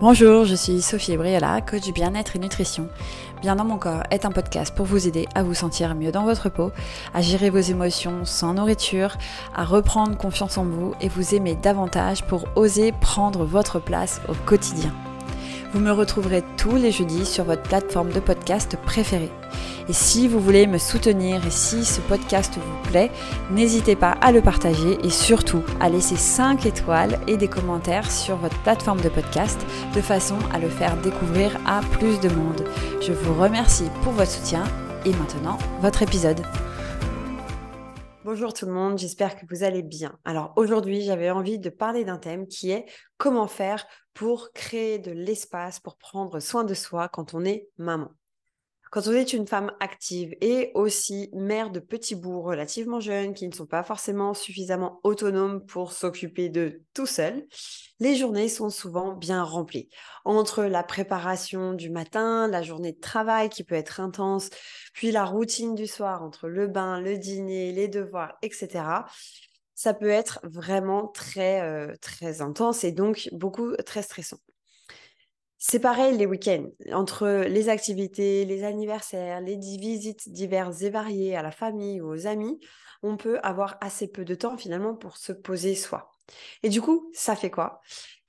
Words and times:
Bonjour, 0.00 0.46
je 0.46 0.54
suis 0.54 0.80
Sophie 0.80 1.18
Briala, 1.18 1.60
coach 1.60 1.92
bien-être 1.92 2.34
et 2.34 2.38
nutrition. 2.38 2.88
Bien 3.42 3.54
dans 3.54 3.66
mon 3.66 3.76
corps 3.76 4.02
est 4.10 4.24
un 4.24 4.30
podcast 4.30 4.74
pour 4.74 4.86
vous 4.86 5.06
aider 5.06 5.28
à 5.34 5.42
vous 5.42 5.52
sentir 5.52 5.94
mieux 5.94 6.10
dans 6.10 6.24
votre 6.24 6.48
peau, 6.48 6.72
à 7.12 7.20
gérer 7.20 7.50
vos 7.50 7.58
émotions 7.58 8.24
sans 8.24 8.54
nourriture, 8.54 9.18
à 9.54 9.62
reprendre 9.66 10.16
confiance 10.16 10.56
en 10.56 10.64
vous 10.64 10.94
et 11.02 11.10
vous 11.10 11.34
aimer 11.34 11.54
davantage 11.54 12.24
pour 12.24 12.46
oser 12.56 12.92
prendre 12.92 13.44
votre 13.44 13.78
place 13.78 14.22
au 14.26 14.32
quotidien. 14.46 14.94
Vous 15.72 15.80
me 15.80 15.92
retrouverez 15.92 16.42
tous 16.56 16.76
les 16.76 16.90
jeudis 16.90 17.24
sur 17.24 17.44
votre 17.44 17.62
plateforme 17.62 18.10
de 18.10 18.18
podcast 18.18 18.76
préférée. 18.84 19.30
Et 19.88 19.92
si 19.92 20.26
vous 20.26 20.40
voulez 20.40 20.66
me 20.66 20.78
soutenir 20.78 21.44
et 21.46 21.50
si 21.50 21.84
ce 21.84 22.00
podcast 22.00 22.54
vous 22.56 22.90
plaît, 22.90 23.10
n'hésitez 23.50 23.94
pas 23.96 24.12
à 24.20 24.32
le 24.32 24.40
partager 24.40 24.98
et 25.04 25.10
surtout 25.10 25.62
à 25.80 25.88
laisser 25.88 26.16
5 26.16 26.66
étoiles 26.66 27.18
et 27.28 27.36
des 27.36 27.48
commentaires 27.48 28.10
sur 28.10 28.36
votre 28.36 28.58
plateforme 28.62 29.00
de 29.00 29.08
podcast 29.08 29.64
de 29.94 30.00
façon 30.00 30.38
à 30.52 30.58
le 30.58 30.68
faire 30.68 30.96
découvrir 30.96 31.52
à 31.66 31.80
plus 31.98 32.18
de 32.20 32.28
monde. 32.28 32.64
Je 33.00 33.12
vous 33.12 33.34
remercie 33.34 33.90
pour 34.02 34.12
votre 34.12 34.30
soutien 34.30 34.64
et 35.04 35.10
maintenant 35.10 35.58
votre 35.82 36.02
épisode. 36.02 36.42
Bonjour 38.32 38.54
tout 38.54 38.64
le 38.64 38.70
monde, 38.70 38.96
j'espère 38.96 39.34
que 39.34 39.44
vous 39.50 39.64
allez 39.64 39.82
bien. 39.82 40.16
Alors 40.24 40.52
aujourd'hui, 40.54 41.02
j'avais 41.02 41.30
envie 41.30 41.58
de 41.58 41.68
parler 41.68 42.04
d'un 42.04 42.16
thème 42.16 42.46
qui 42.46 42.70
est 42.70 42.86
comment 43.16 43.48
faire 43.48 43.84
pour 44.14 44.52
créer 44.52 45.00
de 45.00 45.10
l'espace 45.10 45.80
pour 45.80 45.96
prendre 45.96 46.38
soin 46.38 46.62
de 46.62 46.72
soi 46.72 47.08
quand 47.08 47.34
on 47.34 47.44
est 47.44 47.66
maman. 47.76 48.12
Quand 48.90 49.06
on 49.06 49.12
est 49.12 49.32
une 49.32 49.46
femme 49.46 49.70
active 49.78 50.34
et 50.40 50.72
aussi 50.74 51.30
mère 51.32 51.70
de 51.70 51.78
petits 51.78 52.16
bouts 52.16 52.42
relativement 52.42 52.98
jeunes 52.98 53.34
qui 53.34 53.46
ne 53.46 53.54
sont 53.54 53.66
pas 53.66 53.84
forcément 53.84 54.34
suffisamment 54.34 54.98
autonomes 55.04 55.64
pour 55.64 55.92
s'occuper 55.92 56.48
de 56.48 56.82
tout 56.92 57.06
seul, 57.06 57.46
les 58.00 58.16
journées 58.16 58.48
sont 58.48 58.68
souvent 58.68 59.12
bien 59.14 59.44
remplies. 59.44 59.88
Entre 60.24 60.64
la 60.64 60.82
préparation 60.82 61.72
du 61.72 61.88
matin, 61.88 62.48
la 62.48 62.62
journée 62.62 62.92
de 62.92 63.00
travail 63.00 63.48
qui 63.48 63.62
peut 63.62 63.76
être 63.76 64.00
intense, 64.00 64.50
puis 64.92 65.12
la 65.12 65.24
routine 65.24 65.76
du 65.76 65.86
soir 65.86 66.22
entre 66.24 66.48
le 66.48 66.66
bain, 66.66 67.00
le 67.00 67.16
dîner, 67.16 67.72
les 67.72 67.86
devoirs, 67.86 68.36
etc 68.42 68.82
ça 69.80 69.94
peut 69.94 70.10
être 70.10 70.40
vraiment 70.42 71.08
très, 71.08 71.62
euh, 71.62 71.94
très 72.02 72.42
intense 72.42 72.84
et 72.84 72.92
donc 72.92 73.30
beaucoup 73.32 73.74
très 73.86 74.02
stressant. 74.02 74.36
C'est 75.62 75.78
pareil 75.78 76.16
les 76.16 76.26
week-ends, 76.26 76.70
entre 76.90 77.44
les 77.46 77.68
activités, 77.68 78.44
les 78.46 78.64
anniversaires, 78.64 79.40
les 79.40 79.56
visites 79.56 80.28
diverses 80.32 80.82
et 80.82 80.90
variées 80.90 81.36
à 81.36 81.42
la 81.42 81.52
famille 81.52 82.00
ou 82.00 82.08
aux 82.08 82.26
amis, 82.26 82.58
on 83.02 83.16
peut 83.16 83.38
avoir 83.42 83.76
assez 83.80 84.08
peu 84.08 84.24
de 84.24 84.34
temps 84.34 84.56
finalement 84.56 84.96
pour 84.96 85.18
se 85.18 85.32
poser 85.32 85.74
soi. 85.76 86.10
Et 86.62 86.68
du 86.68 86.80
coup, 86.80 87.10
ça 87.12 87.36
fait 87.36 87.50
quoi? 87.50 87.80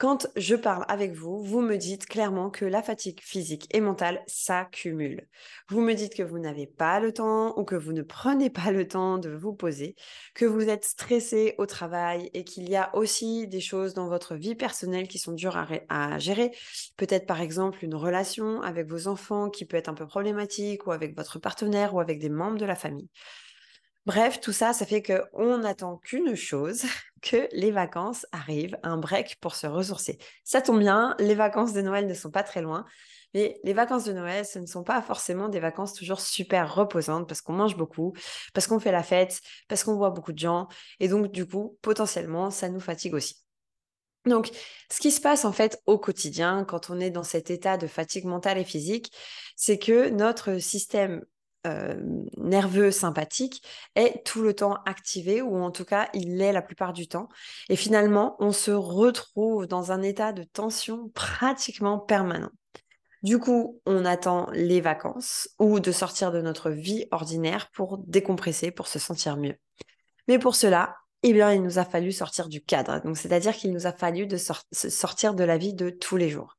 Quand 0.02 0.28
je 0.36 0.56
parle 0.56 0.84
avec 0.88 1.14
vous, 1.14 1.44
vous 1.44 1.62
me 1.62 1.76
dites 1.76 2.08
clairement 2.08 2.50
que 2.50 2.66
la 2.66 2.82
fatigue 2.82 3.20
physique 3.22 3.68
et 3.70 3.82
mentale 3.82 4.24
s'accumule. 4.26 5.28
Vous 5.70 5.80
me 5.80 5.94
dites 5.94 6.16
que 6.16 6.24
vous 6.24 6.40
n'avez 6.40 6.66
pas 6.66 7.00
le 7.00 7.14
temps 7.14 7.56
ou 7.56 7.64
que 7.64 7.76
vous 7.76 7.94
ne 7.94 8.02
prenez 8.02 8.50
pas 8.50 8.72
le 8.72 8.88
temps 8.88 9.20
de 9.20 9.30
vous 9.30 9.54
poser, 9.54 9.96
que 10.34 10.46
vous 10.46 10.70
êtes 10.70 10.86
stressé 10.86 11.54
au 11.60 11.68
travail 11.68 12.32
et 12.34 12.44
qu'il 12.44 12.68
y 12.68 12.76
a 12.76 12.90
aussi 12.96 13.48
des 13.48 13.62
choses 13.62 13.94
dans 13.94 14.08
votre 14.08 14.34
vie 14.34 14.56
personnelle 14.56 15.08
qui 15.08 15.20
sont 15.20 15.34
dures 15.34 15.56
à, 15.88 16.18
gérer. 16.18 16.50
Peut-être 16.98 17.28
par 17.28 17.40
exemple 17.40 17.86
une 17.86 17.94
relation 17.94 18.64
avec 18.64 18.88
vos 18.90 19.08
enfants 19.08 19.52
qui 19.52 19.66
peut 19.66 19.78
être 19.78 19.90
un 19.90 19.94
peu 19.94 20.08
problématique 20.08 20.88
ou 20.88 20.92
avec 20.94 21.16
votre 21.16 21.38
partenaire 21.38 21.94
ou 21.94 22.00
avec 22.00 22.18
des 22.18 22.30
membres 22.30 22.58
de 22.58 22.66
la 22.66 22.76
famille. 22.76 23.10
Bref, 24.06 24.40
tout 24.40 24.52
ça, 24.52 24.74
ça 24.74 24.86
fait 24.86 25.04
qu'on 25.04 25.60
n'attend 25.60 25.98
qu'une 25.98 26.36
chose, 26.36 26.84
que 27.22 27.48
les 27.52 27.72
vacances 27.72 28.26
arrivent, 28.32 28.78
un 28.82 28.98
break 28.98 29.38
pour 29.40 29.56
se 29.56 29.68
ressourcer. 29.68 30.18
Ça 30.44 30.62
tombe 30.62 30.80
bien, 30.80 31.16
les 31.20 31.36
vacances 31.36 31.74
de 31.74 31.82
Noël 31.82 32.08
ne 32.08 32.14
sont 32.16 32.32
pas 32.32 32.42
très 32.42 32.62
loin, 32.62 32.86
mais 33.36 33.60
les 33.64 33.74
vacances 33.74 34.04
de 34.04 34.14
Noël, 34.14 34.46
ce 34.46 34.58
ne 34.58 34.66
sont 34.66 34.84
pas 34.84 35.02
forcément 35.04 35.50
des 35.50 35.60
vacances 35.60 35.94
toujours 35.94 36.20
super 36.20 36.74
reposantes 36.74 37.28
parce 37.28 37.42
qu'on 37.42 37.54
mange 37.54 37.78
beaucoup, 37.78 38.14
parce 38.54 38.66
qu'on 38.66 38.80
fait 38.80 38.92
la 38.92 39.04
fête, 39.04 39.40
parce 39.68 39.84
qu'on 39.84 39.96
voit 39.96 40.10
beaucoup 40.10 40.34
de 40.34 40.40
gens, 40.40 40.68
et 41.00 41.08
donc 41.08 41.32
du 41.32 41.46
coup, 41.46 41.78
potentiellement, 41.84 42.50
ça 42.50 42.70
nous 42.70 42.80
fatigue 42.80 43.14
aussi. 43.14 43.36
Donc, 44.26 44.52
ce 44.92 45.00
qui 45.00 45.12
se 45.12 45.22
passe 45.22 45.46
en 45.46 45.52
fait 45.52 45.82
au 45.86 45.98
quotidien, 45.98 46.64
quand 46.66 46.90
on 46.90 47.00
est 47.00 47.10
dans 47.10 47.24
cet 47.24 47.50
état 47.50 47.78
de 47.78 47.88
fatigue 47.88 48.26
mentale 48.26 48.58
et 48.58 48.66
physique, 48.66 49.12
c'est 49.56 49.80
que 49.80 50.10
notre 50.10 50.60
système 50.60 51.24
nerveux 52.38 52.92
sympathique 52.92 53.64
est 53.96 54.24
tout 54.26 54.42
le 54.42 54.54
temps 54.54 54.78
activé 54.86 55.42
ou 55.42 55.58
en 55.58 55.72
tout 55.72 55.86
cas 55.86 56.10
il 56.14 56.38
l'est 56.38 56.54
la 56.54 56.62
plupart 56.62 56.94
du 56.94 57.08
temps 57.08 57.30
et 57.70 57.76
finalement 57.76 58.36
on 58.40 58.52
se 58.52 58.72
retrouve 58.72 59.68
dans 59.68 59.92
un 59.92 60.02
état 60.02 60.34
de 60.34 60.44
tension 60.44 61.10
pratiquement 61.14 62.00
permanent. 62.00 62.52
Du 63.24 63.38
coup, 63.38 63.80
on 63.86 64.04
attend 64.06 64.50
les 64.52 64.82
vacances 64.82 65.50
ou 65.60 65.80
de 65.80 65.92
sortir 65.92 66.32
de 66.32 66.42
notre 66.42 66.72
vie 66.72 67.06
ordinaire 67.12 67.70
pour 67.72 68.00
décompresser, 68.00 68.72
pour 68.72 68.88
se 68.88 68.98
sentir 68.98 69.38
mieux. 69.38 69.56
Mais 70.28 70.40
pour 70.40 70.56
cela, 70.56 70.96
eh 71.22 71.34
bien, 71.34 71.54
il 71.54 71.62
nous 71.62 71.78
a 71.78 71.86
fallu 71.86 72.12
sortir 72.12 72.50
du 72.50 72.64
cadre. 72.64 73.00
Donc, 73.04 73.18
c'est-à-dire 73.18 73.54
qu'il 73.54 73.74
nous 73.74 73.86
a 73.86 73.94
fallu 73.94 74.26
de 74.26 74.38
sortir 74.72 75.36
de 75.36 75.44
la 75.44 75.60
vie 75.60 75.76
de 75.76 75.92
tous 75.92 76.18
les 76.18 76.30
jours. 76.30 76.58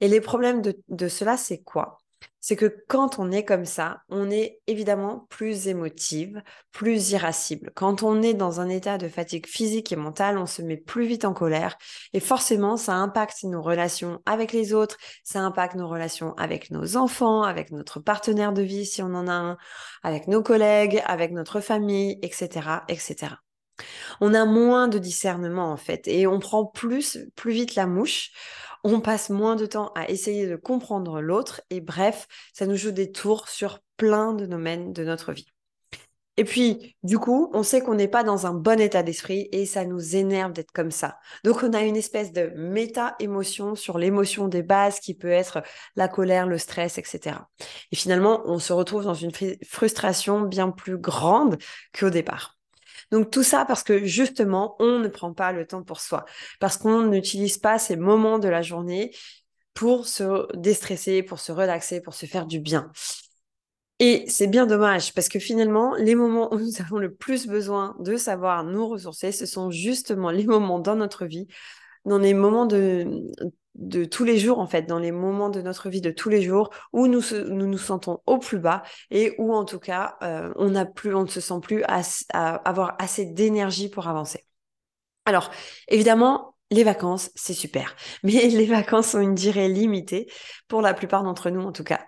Et 0.00 0.08
les 0.08 0.22
problèmes 0.22 0.62
de 0.62 1.08
cela, 1.08 1.36
c'est 1.36 1.58
quoi? 1.58 1.98
C'est 2.46 2.54
que 2.54 2.84
quand 2.86 3.18
on 3.18 3.32
est 3.32 3.44
comme 3.44 3.64
ça, 3.64 4.02
on 4.08 4.30
est 4.30 4.60
évidemment 4.68 5.26
plus 5.30 5.66
émotive, 5.66 6.44
plus 6.70 7.10
irascible. 7.10 7.72
Quand 7.74 8.04
on 8.04 8.22
est 8.22 8.34
dans 8.34 8.60
un 8.60 8.68
état 8.68 8.98
de 8.98 9.08
fatigue 9.08 9.48
physique 9.48 9.90
et 9.90 9.96
mentale, 9.96 10.38
on 10.38 10.46
se 10.46 10.62
met 10.62 10.76
plus 10.76 11.06
vite 11.06 11.24
en 11.24 11.34
colère 11.34 11.76
et 12.12 12.20
forcément, 12.20 12.76
ça 12.76 12.94
impacte 12.94 13.42
nos 13.42 13.62
relations 13.62 14.22
avec 14.26 14.52
les 14.52 14.72
autres, 14.72 14.96
ça 15.24 15.40
impacte 15.40 15.74
nos 15.74 15.88
relations 15.88 16.34
avec 16.34 16.70
nos 16.70 16.96
enfants, 16.96 17.42
avec 17.42 17.72
notre 17.72 17.98
partenaire 17.98 18.52
de 18.52 18.62
vie 18.62 18.86
si 18.86 19.02
on 19.02 19.12
en 19.14 19.26
a 19.26 19.32
un, 19.32 19.56
avec 20.04 20.28
nos 20.28 20.40
collègues, 20.40 21.02
avec 21.04 21.32
notre 21.32 21.58
famille, 21.58 22.16
etc., 22.22 22.84
etc. 22.86 23.38
On 24.20 24.34
a 24.34 24.44
moins 24.44 24.88
de 24.88 24.98
discernement 24.98 25.70
en 25.70 25.76
fait 25.76 26.08
et 26.08 26.26
on 26.26 26.38
prend 26.38 26.64
plus, 26.64 27.18
plus 27.34 27.52
vite 27.52 27.74
la 27.74 27.86
mouche 27.86 28.32
on 28.88 29.00
passe 29.00 29.30
moins 29.30 29.56
de 29.56 29.66
temps 29.66 29.90
à 29.94 30.08
essayer 30.08 30.46
de 30.46 30.54
comprendre 30.54 31.20
l'autre 31.20 31.60
et 31.70 31.80
bref, 31.80 32.28
ça 32.52 32.66
nous 32.66 32.76
joue 32.76 32.92
des 32.92 33.10
tours 33.10 33.48
sur 33.48 33.80
plein 33.96 34.32
de 34.32 34.46
domaines 34.46 34.92
de 34.92 35.04
notre 35.04 35.32
vie. 35.32 35.48
Et 36.38 36.44
puis, 36.44 36.94
du 37.02 37.18
coup, 37.18 37.50
on 37.54 37.62
sait 37.62 37.80
qu'on 37.80 37.94
n'est 37.94 38.08
pas 38.08 38.22
dans 38.22 38.46
un 38.46 38.52
bon 38.52 38.78
état 38.78 39.02
d'esprit 39.02 39.48
et 39.52 39.64
ça 39.64 39.86
nous 39.86 40.16
énerve 40.16 40.52
d'être 40.52 40.70
comme 40.70 40.90
ça. 40.90 41.18
Donc, 41.44 41.62
on 41.62 41.72
a 41.72 41.80
une 41.80 41.96
espèce 41.96 42.30
de 42.30 42.52
méta-émotion 42.56 43.74
sur 43.74 43.96
l'émotion 43.96 44.46
des 44.46 44.62
bases 44.62 45.00
qui 45.00 45.14
peut 45.14 45.30
être 45.30 45.62
la 45.96 46.08
colère, 46.08 46.46
le 46.46 46.58
stress, 46.58 46.98
etc. 46.98 47.38
Et 47.90 47.96
finalement, 47.96 48.42
on 48.44 48.58
se 48.58 48.74
retrouve 48.74 49.04
dans 49.04 49.14
une 49.14 49.32
frustration 49.66 50.42
bien 50.42 50.70
plus 50.70 50.98
grande 50.98 51.56
qu'au 51.98 52.10
départ. 52.10 52.55
Donc 53.10 53.30
tout 53.30 53.42
ça 53.42 53.64
parce 53.64 53.82
que 53.82 54.04
justement, 54.04 54.76
on 54.80 54.98
ne 54.98 55.08
prend 55.08 55.32
pas 55.32 55.52
le 55.52 55.66
temps 55.66 55.82
pour 55.82 56.00
soi, 56.00 56.24
parce 56.60 56.76
qu'on 56.76 57.02
n'utilise 57.02 57.58
pas 57.58 57.78
ces 57.78 57.96
moments 57.96 58.38
de 58.38 58.48
la 58.48 58.62
journée 58.62 59.12
pour 59.74 60.06
se 60.06 60.46
déstresser, 60.56 61.22
pour 61.22 61.38
se 61.38 61.52
relaxer, 61.52 62.00
pour 62.00 62.14
se 62.14 62.26
faire 62.26 62.46
du 62.46 62.60
bien. 62.60 62.90
Et 63.98 64.24
c'est 64.28 64.46
bien 64.46 64.66
dommage 64.66 65.14
parce 65.14 65.28
que 65.28 65.38
finalement, 65.38 65.94
les 65.94 66.14
moments 66.14 66.52
où 66.52 66.58
nous 66.58 66.80
avons 66.80 66.98
le 66.98 67.14
plus 67.14 67.46
besoin 67.46 67.96
de 67.98 68.16
savoir 68.16 68.64
nous 68.64 68.86
ressourcer, 68.88 69.32
ce 69.32 69.46
sont 69.46 69.70
justement 69.70 70.30
les 70.30 70.44
moments 70.44 70.80
dans 70.80 70.96
notre 70.96 71.24
vie, 71.24 71.46
dans 72.04 72.18
les 72.18 72.34
moments 72.34 72.66
de, 72.66 73.22
de 73.76 74.04
tous 74.04 74.24
les 74.24 74.38
jours, 74.38 74.58
en 74.58 74.66
fait, 74.66 74.82
dans 74.82 74.98
les 74.98 75.12
moments 75.12 75.50
de 75.50 75.60
notre 75.60 75.88
vie 75.88 76.00
de 76.00 76.10
tous 76.10 76.28
les 76.28 76.42
jours 76.42 76.70
où 76.92 77.06
nous 77.06 77.22
nous, 77.48 77.78
sentons 77.78 78.20
au 78.26 78.38
plus 78.38 78.58
bas 78.58 78.82
et 79.10 79.34
où, 79.38 79.54
en 79.54 79.64
tout 79.64 79.78
cas, 79.78 80.16
euh, 80.22 80.52
on, 80.56 80.74
a 80.74 80.84
plus, 80.84 81.14
on 81.14 81.22
ne 81.22 81.28
se 81.28 81.40
sent 81.40 81.60
plus 81.62 81.84
à, 81.86 82.00
avoir 82.68 82.96
assez 82.98 83.26
d'énergie 83.26 83.88
pour 83.88 84.08
avancer. 84.08 84.46
Alors, 85.24 85.50
évidemment, 85.88 86.55
les 86.70 86.84
vacances, 86.84 87.30
c'est 87.34 87.54
super. 87.54 87.94
Mais 88.22 88.48
les 88.48 88.66
vacances 88.66 89.14
ont 89.14 89.20
une 89.20 89.34
durée 89.34 89.68
limitée, 89.68 90.26
pour 90.68 90.82
la 90.82 90.94
plupart 90.94 91.22
d'entre 91.22 91.50
nous 91.50 91.62
en 91.62 91.72
tout 91.72 91.84
cas. 91.84 92.00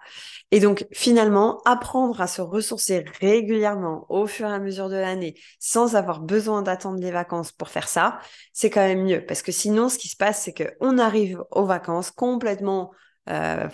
Et 0.51 0.61
donc, 0.61 0.87
finalement, 0.93 1.61
apprendre 1.67 2.21
à 2.23 2.27
se 2.27 2.41
ressourcer 2.41 3.05
régulièrement 3.21 4.07
au 4.09 4.27
fur 4.27 4.49
et 4.49 4.53
à 4.53 4.59
mesure 4.59 4.89
de 4.89 4.97
l'année, 4.97 5.35
sans 5.59 5.95
avoir 5.95 6.21
besoin 6.21 6.63
d'attendre 6.63 7.01
les 7.01 7.11
vacances 7.11 7.53
pour 7.53 7.69
faire 7.69 7.87
ça, 7.87 8.19
c'est 8.55 8.71
quand 8.71 8.81
même 8.81 9.03
mieux. 9.03 9.25
Parce 9.27 9.43
que 9.43 9.53
sinon, 9.53 9.91
ce 9.91 9.99
qui 9.99 10.09
se 10.09 10.17
passe, 10.17 10.43
c'est 10.43 10.55
qu'on 10.55 10.97
arrive 10.97 11.43
aux 11.51 11.67
vacances 11.67 12.11
complètement 12.11 12.93
euh, 13.29 13.69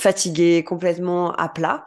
fatigué, 0.00 0.64
complètement 0.64 1.32
à 1.32 1.50
plat. 1.50 1.84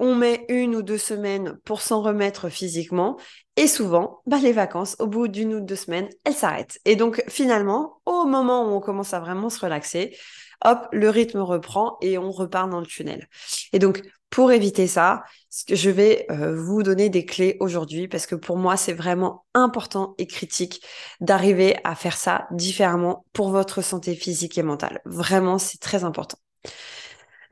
On 0.00 0.16
met 0.16 0.44
une 0.48 0.74
ou 0.74 0.82
deux 0.82 0.98
semaines 0.98 1.56
pour 1.64 1.80
s'en 1.80 2.02
remettre 2.02 2.48
physiquement. 2.48 3.16
Et 3.56 3.66
souvent, 3.66 4.20
bah, 4.26 4.38
les 4.42 4.52
vacances, 4.52 4.96
au 4.98 5.06
bout 5.06 5.28
d'une 5.28 5.54
ou 5.54 5.60
deux 5.60 5.76
semaines, 5.76 6.08
elles 6.24 6.34
s'arrêtent. 6.34 6.78
Et 6.84 6.94
donc, 6.94 7.24
finalement, 7.28 8.00
au 8.04 8.26
moment 8.26 8.64
où 8.64 8.76
on 8.76 8.80
commence 8.80 9.14
à 9.14 9.20
vraiment 9.20 9.48
se 9.48 9.60
relaxer, 9.60 10.16
hop, 10.64 10.86
le 10.92 11.08
rythme 11.08 11.40
reprend 11.40 11.96
et 12.02 12.18
on 12.18 12.30
repart 12.30 12.68
dans 12.68 12.80
le 12.80 12.86
tunnel. 12.86 13.28
Et 13.72 13.78
donc, 13.78 14.02
pour 14.28 14.52
éviter 14.52 14.86
ça, 14.86 15.24
je 15.70 15.88
vais 15.88 16.26
euh, 16.30 16.54
vous 16.54 16.82
donner 16.82 17.08
des 17.08 17.24
clés 17.24 17.56
aujourd'hui 17.60 18.08
parce 18.08 18.26
que 18.26 18.34
pour 18.34 18.56
moi, 18.58 18.76
c'est 18.76 18.92
vraiment 18.92 19.46
important 19.54 20.14
et 20.18 20.26
critique 20.26 20.82
d'arriver 21.20 21.76
à 21.84 21.94
faire 21.94 22.16
ça 22.16 22.46
différemment 22.50 23.24
pour 23.32 23.50
votre 23.50 23.82
santé 23.82 24.14
physique 24.14 24.58
et 24.58 24.62
mentale. 24.62 25.00
Vraiment, 25.06 25.58
c'est 25.58 25.80
très 25.80 26.04
important. 26.04 26.38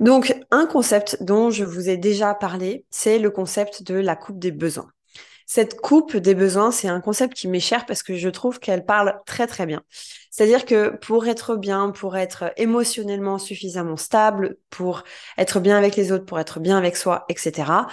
Donc, 0.01 0.37
un 0.51 0.67
concept 0.67 1.23
dont 1.23 1.51
je 1.51 1.65
vous 1.65 1.89
ai 1.89 1.97
déjà 1.97 2.35
parlé, 2.35 2.85
c'est 2.91 3.19
le 3.19 3.31
concept 3.31 3.85
de 3.85 3.95
la 3.95 4.17
coupe 4.17 4.39
des 4.39 4.51
besoins. 4.51 4.91
Cette 5.47 5.81
coupe 5.81 6.17
des 6.17 6.35
besoins, 6.35 6.71
c'est 6.71 6.89
un 6.89 7.01
concept 7.01 7.35
qui 7.35 7.49
m'est 7.49 7.61
cher 7.61 7.85
parce 7.87 8.03
que 8.03 8.15
je 8.15 8.29
trouve 8.29 8.61
qu'elle 8.61 8.85
parle 8.85 9.19
très 9.27 9.47
très 9.47 9.67
bien. 9.67 9.83
C'est-à-dire 10.31 10.65
que 10.65 10.97
pour 10.97 11.27
être 11.27 11.55
bien, 11.55 11.91
pour 11.91 12.17
être 12.17 12.53
émotionnellement 12.57 13.39
suffisamment 13.39 13.97
stable, 13.97 14.57
pour 14.71 15.05
être 15.39 15.61
bien 15.61 15.77
avec 15.77 15.97
les 15.97 16.13
autres, 16.13 16.25
pour 16.25 16.41
être 16.41 16.61
bien 16.61 16.77
avec 16.77 16.97
soi, 16.97 17.25
etc., 17.29 17.87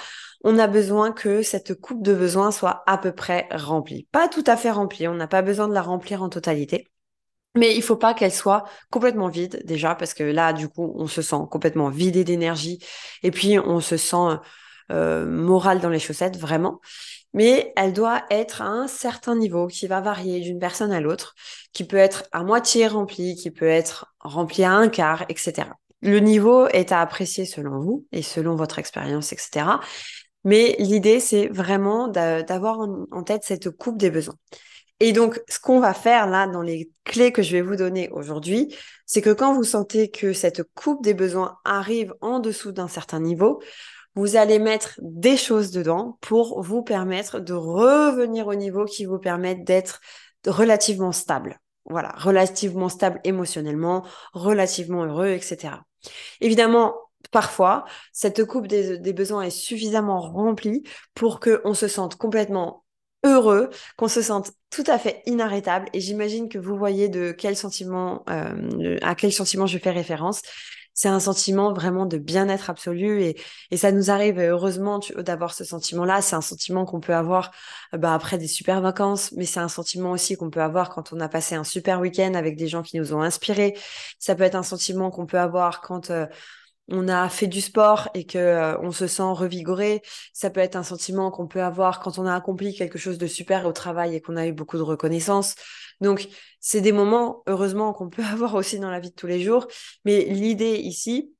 on 0.43 0.57
a 0.57 0.67
besoin 0.67 1.11
que 1.11 1.43
cette 1.43 1.79
coupe 1.79 2.01
de 2.01 2.15
besoins 2.15 2.51
soit 2.51 2.83
à 2.87 2.97
peu 2.97 3.11
près 3.11 3.47
remplie. 3.51 4.07
Pas 4.11 4.27
tout 4.27 4.43
à 4.47 4.57
fait 4.57 4.71
remplie, 4.71 5.07
on 5.07 5.13
n'a 5.13 5.27
pas 5.27 5.43
besoin 5.43 5.67
de 5.67 5.73
la 5.73 5.83
remplir 5.83 6.23
en 6.23 6.29
totalité. 6.29 6.87
Mais 7.55 7.75
il 7.75 7.83
faut 7.83 7.97
pas 7.97 8.13
qu'elle 8.13 8.31
soit 8.31 8.63
complètement 8.89 9.27
vide 9.27 9.61
déjà 9.65 9.93
parce 9.93 10.13
que 10.13 10.23
là, 10.23 10.53
du 10.53 10.69
coup, 10.69 10.93
on 10.95 11.07
se 11.07 11.21
sent 11.21 11.43
complètement 11.51 11.89
vidé 11.89 12.23
d'énergie 12.23 12.79
et 13.23 13.29
puis 13.29 13.59
on 13.59 13.81
se 13.81 13.97
sent 13.97 14.39
euh, 14.91 15.25
moral 15.25 15.79
dans 15.79 15.89
les 15.89 15.99
chaussettes, 15.99 16.37
vraiment 16.37 16.79
mais 17.33 17.73
elle 17.75 17.93
doit 17.93 18.23
être 18.29 18.61
à 18.61 18.65
un 18.65 18.87
certain 18.87 19.35
niveau 19.35 19.67
qui 19.67 19.87
va 19.87 20.01
varier 20.01 20.39
d'une 20.39 20.59
personne 20.59 20.91
à 20.91 20.99
l'autre, 20.99 21.35
qui 21.73 21.83
peut 21.83 21.97
être 21.97 22.25
à 22.31 22.43
moitié 22.43 22.87
remplie, 22.87 23.35
qui 23.35 23.51
peut 23.51 23.67
être 23.67 24.13
remplie 24.19 24.63
à 24.63 24.71
un 24.71 24.89
quart, 24.89 25.25
etc. 25.29 25.69
Le 26.01 26.19
niveau 26.19 26.67
est 26.67 26.91
à 26.91 27.01
apprécier 27.01 27.45
selon 27.45 27.79
vous 27.79 28.05
et 28.11 28.21
selon 28.21 28.55
votre 28.55 28.79
expérience, 28.79 29.31
etc. 29.33 29.65
Mais 30.43 30.75
l'idée, 30.79 31.19
c'est 31.19 31.47
vraiment 31.47 32.07
d'avoir 32.07 32.79
en 33.11 33.23
tête 33.23 33.43
cette 33.43 33.69
coupe 33.69 33.97
des 33.97 34.09
besoins. 34.09 34.35
Et 34.99 35.13
donc, 35.13 35.41
ce 35.47 35.59
qu'on 35.59 35.79
va 35.79 35.95
faire 35.95 36.27
là 36.27 36.45
dans 36.47 36.61
les 36.61 36.91
clés 37.05 37.31
que 37.31 37.41
je 37.41 37.51
vais 37.53 37.61
vous 37.61 37.75
donner 37.75 38.09
aujourd'hui, 38.09 38.75
c'est 39.07 39.21
que 39.21 39.31
quand 39.31 39.53
vous 39.53 39.63
sentez 39.63 40.11
que 40.11 40.31
cette 40.31 40.61
coupe 40.75 41.03
des 41.03 41.15
besoins 41.15 41.57
arrive 41.65 42.13
en 42.21 42.39
dessous 42.39 42.71
d'un 42.71 42.87
certain 42.87 43.19
niveau, 43.19 43.61
vous 44.15 44.35
allez 44.35 44.59
mettre 44.59 44.99
des 45.01 45.37
choses 45.37 45.71
dedans 45.71 46.17
pour 46.21 46.61
vous 46.61 46.83
permettre 46.83 47.39
de 47.39 47.53
revenir 47.53 48.47
au 48.47 48.55
niveau 48.55 48.85
qui 48.85 49.05
vous 49.05 49.19
permettent 49.19 49.63
d'être 49.63 50.01
relativement 50.45 51.11
stable. 51.11 51.59
Voilà, 51.85 52.13
relativement 52.17 52.89
stable 52.89 53.19
émotionnellement, 53.23 54.05
relativement 54.33 55.05
heureux, 55.05 55.29
etc. 55.29 55.75
Évidemment, 56.39 56.95
parfois, 57.31 57.85
cette 58.13 58.45
coupe 58.45 58.67
des, 58.67 59.13
besoins 59.13 59.43
est 59.43 59.49
suffisamment 59.49 60.19
remplie 60.19 60.83
pour 61.15 61.39
qu'on 61.39 61.73
se 61.73 61.87
sente 61.87 62.15
complètement 62.15 62.85
heureux, 63.23 63.69
qu'on 63.97 64.07
se 64.07 64.21
sente 64.21 64.51
tout 64.69 64.83
à 64.87 64.97
fait 64.97 65.21
inarrêtable. 65.25 65.87
Et 65.93 65.99
j'imagine 65.99 66.49
que 66.49 66.57
vous 66.57 66.75
voyez 66.77 67.09
de 67.09 67.31
quel 67.31 67.55
sentiment, 67.55 68.23
euh, 68.29 68.97
à 69.01 69.15
quel 69.15 69.31
sentiment 69.31 69.67
je 69.67 69.77
fais 69.77 69.91
référence 69.91 70.41
c'est 70.93 71.07
un 71.07 71.19
sentiment 71.19 71.73
vraiment 71.73 72.05
de 72.05 72.17
bien-être 72.17 72.69
absolu 72.69 73.21
et, 73.23 73.37
et 73.71 73.77
ça 73.77 73.91
nous 73.91 74.11
arrive 74.11 74.39
heureusement 74.39 74.99
d'avoir 75.17 75.53
ce 75.53 75.63
sentiment-là. 75.63 76.21
C'est 76.21 76.35
un 76.35 76.41
sentiment 76.41 76.85
qu'on 76.85 76.99
peut 76.99 77.15
avoir 77.15 77.51
bah, 77.93 78.13
après 78.13 78.37
des 78.37 78.47
super 78.47 78.81
vacances, 78.81 79.31
mais 79.33 79.45
c'est 79.45 79.59
un 79.59 79.69
sentiment 79.69 80.11
aussi 80.11 80.35
qu'on 80.35 80.49
peut 80.49 80.61
avoir 80.61 80.89
quand 80.89 81.13
on 81.13 81.19
a 81.19 81.29
passé 81.29 81.55
un 81.55 81.63
super 81.63 81.99
week-end 82.01 82.33
avec 82.35 82.57
des 82.57 82.67
gens 82.67 82.83
qui 82.83 82.97
nous 82.97 83.13
ont 83.13 83.21
inspirés. 83.21 83.77
Ça 84.19 84.35
peut 84.35 84.43
être 84.43 84.55
un 84.55 84.63
sentiment 84.63 85.11
qu'on 85.11 85.25
peut 85.25 85.39
avoir 85.39 85.81
quand 85.81 86.11
on 86.91 87.07
a 87.07 87.29
fait 87.29 87.47
du 87.47 87.61
sport 87.61 88.09
et 88.13 88.25
que 88.25 88.37
euh, 88.37 88.77
on 88.81 88.91
se 88.91 89.07
sent 89.07 89.23
revigoré, 89.23 90.01
ça 90.33 90.49
peut 90.49 90.59
être 90.59 90.75
un 90.75 90.83
sentiment 90.83 91.31
qu'on 91.31 91.47
peut 91.47 91.63
avoir 91.63 91.99
quand 91.99 92.19
on 92.19 92.25
a 92.25 92.35
accompli 92.35 92.75
quelque 92.75 92.99
chose 92.99 93.17
de 93.17 93.27
super 93.27 93.65
au 93.65 93.71
travail 93.71 94.15
et 94.15 94.21
qu'on 94.21 94.37
a 94.37 94.45
eu 94.47 94.53
beaucoup 94.53 94.77
de 94.77 94.83
reconnaissance. 94.83 95.55
Donc, 96.01 96.27
c'est 96.59 96.81
des 96.81 96.91
moments, 96.91 97.43
heureusement, 97.47 97.93
qu'on 97.93 98.09
peut 98.09 98.23
avoir 98.31 98.55
aussi 98.55 98.79
dans 98.79 98.91
la 98.91 98.99
vie 98.99 99.09
de 99.11 99.15
tous 99.15 99.27
les 99.27 99.41
jours. 99.41 99.67
Mais 100.05 100.25
l'idée 100.25 100.75
ici, 100.75 101.33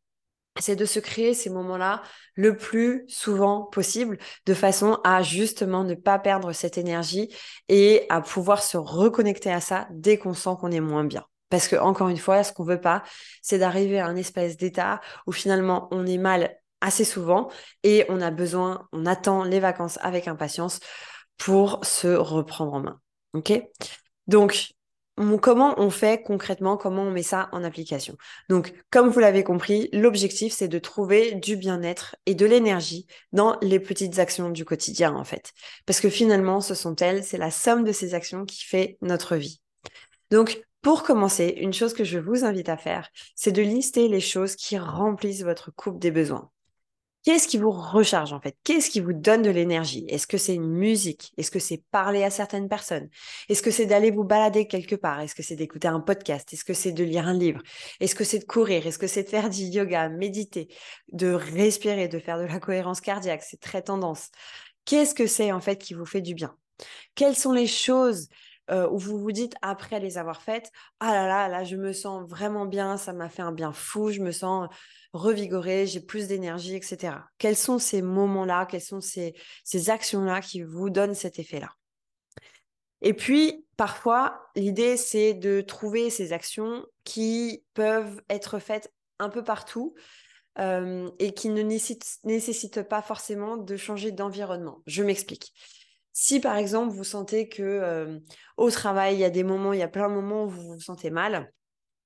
c'est 0.60 0.76
de 0.76 0.86
se 0.86 1.00
créer 1.00 1.34
ces 1.34 1.50
moments-là 1.50 2.02
le 2.36 2.58
plus 2.58 3.06
souvent 3.08 3.64
possible, 3.64 4.18
de 4.46 4.54
façon 4.54 5.00
à 5.04 5.24
justement 5.24 5.84
ne 5.84 5.96
pas 5.96 6.20
perdre 6.20 6.52
cette 6.54 6.78
énergie 6.78 7.34
et 7.70 8.06
à 8.10 8.22
pouvoir 8.22 8.62
se 8.62 8.78
reconnecter 8.78 9.52
à 9.52 9.62
ça 9.62 9.88
dès 9.92 10.18
qu'on 10.18 10.34
sent 10.34 10.52
qu'on 10.60 10.72
est 10.72 10.82
moins 10.82 11.06
bien. 11.06 11.26
Parce 11.52 11.68
que, 11.68 11.76
encore 11.76 12.10
une 12.10 12.18
fois, 12.18 12.44
ce 12.44 12.52
qu'on 12.52 12.64
veut 12.64 12.82
pas, 12.82 13.04
c'est 13.44 13.60
d'arriver 13.60 14.00
à 14.00 14.08
un 14.08 14.16
espèce 14.16 14.58
d'état 14.58 15.02
où 15.28 15.32
finalement 15.32 15.88
on 15.92 16.08
est 16.08 16.18
mal 16.18 16.58
assez 16.80 17.06
souvent 17.06 17.52
et 17.84 18.06
on 18.10 18.22
a 18.22 18.32
besoin, 18.32 18.88
on 18.92 19.06
attend 19.06 19.44
les 19.44 19.60
vacances 19.60 20.00
avec 20.02 20.28
impatience 20.28 20.80
pour 21.38 21.86
se 21.86 22.08
reprendre 22.08 22.74
en 22.74 22.80
main. 22.80 23.02
OK? 23.34 23.54
Donc, 24.28 24.70
comment 25.42 25.76
on 25.78 25.90
fait 25.90 26.24
concrètement, 26.24 26.78
comment 26.78 27.04
on 27.04 27.12
met 27.12 27.22
ça 27.22 27.50
en 27.52 27.64
application? 27.64 28.16
Donc, 28.50 28.74
comme 28.90 29.10
vous 29.10 29.20
l'avez 29.20 29.44
compris, 29.44 29.90
l'objectif, 29.92 30.54
c'est 30.54 30.68
de 30.70 30.80
trouver 30.80 31.34
du 31.34 31.58
bien-être 31.58 32.16
et 32.26 32.34
de 32.34 32.46
l'énergie 32.46 33.08
dans 33.34 33.58
les 33.62 33.80
petites 33.80 34.20
actions 34.20 34.50
du 34.50 34.66
quotidien, 34.66 35.14
en 35.14 35.26
fait. 35.26 35.52
Parce 35.86 36.00
que 36.00 36.10
finalement, 36.10 36.62
ce 36.62 36.76
sont 36.76 36.96
elles, 36.96 37.24
c'est 37.24 37.38
la 37.38 37.52
somme 37.52 37.84
de 37.84 37.92
ces 37.92 38.14
actions 38.14 38.46
qui 38.46 38.64
fait 38.64 38.98
notre 39.02 39.36
vie. 39.36 39.60
Donc, 40.32 40.64
pour 40.82 41.04
commencer, 41.04 41.56
une 41.58 41.74
chose 41.74 41.94
que 41.94 42.04
je 42.04 42.20
vous 42.20 42.44
invite 42.44 42.70
à 42.70 42.78
faire, 42.78 43.10
c'est 43.36 43.52
de 43.52 43.62
lister 43.62 44.08
les 44.08 44.20
choses 44.20 44.56
qui 44.56 44.78
remplissent 44.78 45.44
votre 45.44 45.72
coupe 45.72 46.00
des 46.00 46.12
besoins. 46.12 46.50
Qu'est-ce 47.24 47.48
qui 47.48 47.60
vous 47.60 47.70
recharge 47.70 48.34
en 48.34 48.42
fait? 48.42 48.58
Qu'est-ce 48.64 48.90
qui 48.90 49.00
vous 49.00 49.14
donne 49.14 49.44
de 49.44 49.52
l'énergie? 49.52 50.06
Est-ce 50.10 50.26
que 50.26 50.40
c'est 50.40 50.56
une 50.56 50.68
musique? 50.68 51.34
Est-ce 51.38 51.52
que 51.52 51.60
c'est 51.60 51.84
parler 51.92 52.24
à 52.24 52.32
certaines 52.32 52.68
personnes? 52.68 53.10
Est-ce 53.48 53.62
que 53.62 53.70
c'est 53.70 53.86
d'aller 53.86 54.10
vous 54.10 54.24
balader 54.24 54.66
quelque 54.66 54.96
part? 54.96 55.20
Est-ce 55.20 55.36
que 55.36 55.44
c'est 55.44 55.56
d'écouter 55.56 55.88
un 55.88 56.00
podcast? 56.00 56.52
Est-ce 56.52 56.66
que 56.66 56.74
c'est 56.74 56.92
de 56.92 57.04
lire 57.04 57.28
un 57.28 57.38
livre? 57.38 57.62
Est-ce 58.00 58.16
que 58.16 58.24
c'est 58.24 58.40
de 58.40 58.46
courir? 58.46 58.88
Est-ce 58.88 58.98
que 58.98 59.06
c'est 59.06 59.22
de 59.22 59.30
faire 59.30 59.52
du 59.52 59.62
yoga, 59.66 60.10
méditer, 60.10 60.68
de 61.12 61.32
respirer, 61.32 62.08
de 62.08 62.18
faire 62.18 62.40
de 62.40 62.46
la 62.46 62.60
cohérence 62.60 63.02
cardiaque? 63.02 63.44
C'est 63.44 63.60
très 63.60 63.84
tendance. 63.84 64.30
Qu'est-ce 64.86 65.14
que 65.14 65.28
c'est 65.28 65.52
en 65.52 65.62
fait 65.62 65.78
qui 65.78 65.94
vous 65.94 66.08
fait 66.08 66.22
du 66.22 66.34
bien? 66.34 66.56
Quelles 67.14 67.36
sont 67.36 67.54
les 67.54 67.68
choses 67.68 68.30
euh, 68.72 68.90
où 68.90 68.98
vous 68.98 69.20
vous 69.20 69.32
dites 69.32 69.56
après 69.62 70.00
les 70.00 70.18
avoir 70.18 70.42
faites, 70.42 70.72
ah 71.00 71.14
là 71.14 71.28
là, 71.28 71.48
là 71.48 71.64
je 71.64 71.76
me 71.76 71.94
sens 71.94 72.28
vraiment 72.30 72.66
bien, 72.66 72.98
ça 72.98 73.14
m'a 73.14 73.30
fait 73.30 73.42
un 73.42 73.52
bien 73.52 73.74
fou, 73.74 74.12
je 74.12 74.22
me 74.22 74.32
sens 74.32 74.70
revigorée, 75.14 75.88
j'ai 75.88 76.00
plus 76.00 76.28
d'énergie, 76.28 76.76
etc. 76.76 77.16
Quels 77.38 77.58
sont 77.58 77.80
ces 77.80 78.02
moments-là, 78.02 78.66
quelles 78.66 78.82
sont 78.82 79.02
ces, 79.02 79.36
ces 79.64 79.90
actions-là 79.90 80.42
qui 80.42 80.62
vous 80.62 80.90
donnent 80.90 81.16
cet 81.16 81.40
effet-là? 81.40 81.70
Et 83.02 83.14
puis, 83.14 83.66
parfois, 83.78 84.42
l'idée, 84.56 84.96
c'est 84.96 85.34
de 85.34 85.62
trouver 85.62 86.10
ces 86.10 86.34
actions 86.34 86.86
qui 87.04 87.64
peuvent 87.74 88.22
être 88.30 88.60
faites 88.60 88.94
un 89.20 89.30
peu 89.30 89.44
partout, 89.44 89.96
euh, 90.60 91.10
et 91.20 91.34
qui 91.34 91.48
ne 91.48 91.62
nécessitent 91.62 92.84
pas 92.84 93.02
forcément 93.02 93.56
de 93.56 93.78
changer 93.78 94.12
d'environnement. 94.12 94.82
Je 94.86 95.02
m'explique. 95.02 95.54
Si 96.14 96.40
par 96.40 96.58
exemple 96.58 96.94
vous 96.94 97.04
sentez 97.04 97.50
que 97.50 97.62
euh, 97.64 98.20
au 98.58 98.70
travail, 98.70 99.16
il 99.16 99.20
y 99.20 99.24
a 99.24 99.30
des 99.30 99.44
moments, 99.44 99.74
il 99.74 99.80
y 99.80 99.84
a 99.84 99.88
plein 99.88 100.10
de 100.10 100.14
moments 100.14 100.46
où 100.46 100.50
vous 100.50 100.74
vous 100.74 100.80
sentez 100.80 101.10
mal, 101.10 101.52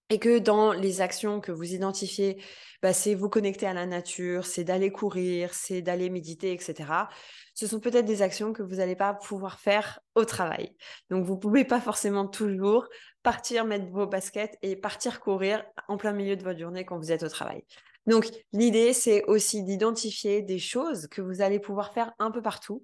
et 0.09 0.19
que 0.19 0.37
dans 0.37 0.71
les 0.71 1.01
actions 1.01 1.41
que 1.41 1.51
vous 1.51 1.73
identifiez, 1.73 2.41
bah, 2.83 2.93
c'est 2.93 3.15
vous 3.15 3.29
connecter 3.29 3.65
à 3.65 3.73
la 3.73 3.87
nature, 3.87 4.45
c'est 4.45 4.63
d'aller 4.63 4.91
courir, 4.91 5.53
c'est 5.53 5.81
d'aller 5.81 6.09
méditer, 6.09 6.53
etc. 6.53 7.09
Ce 7.55 7.65
sont 7.65 7.79
peut-être 7.79 8.05
des 8.05 8.21
actions 8.21 8.53
que 8.53 8.61
vous 8.61 8.75
n'allez 8.75 8.95
pas 8.95 9.15
pouvoir 9.15 9.59
faire 9.59 9.99
au 10.13 10.25
travail. 10.25 10.75
Donc 11.09 11.25
vous 11.25 11.35
ne 11.35 11.39
pouvez 11.39 11.65
pas 11.65 11.81
forcément 11.81 12.27
toujours 12.27 12.87
partir 13.23 13.65
mettre 13.65 13.87
vos 13.87 14.05
baskets 14.05 14.57
et 14.61 14.75
partir 14.75 15.19
courir 15.19 15.65
en 15.87 15.97
plein 15.97 16.13
milieu 16.13 16.35
de 16.35 16.43
votre 16.43 16.59
journée 16.59 16.85
quand 16.85 16.99
vous 16.99 17.11
êtes 17.11 17.23
au 17.23 17.29
travail. 17.29 17.63
Donc 18.05 18.29
l'idée, 18.53 18.93
c'est 18.93 19.23
aussi 19.23 19.63
d'identifier 19.63 20.43
des 20.43 20.59
choses 20.59 21.07
que 21.07 21.21
vous 21.21 21.41
allez 21.41 21.59
pouvoir 21.59 21.93
faire 21.93 22.13
un 22.19 22.29
peu 22.29 22.43
partout 22.43 22.83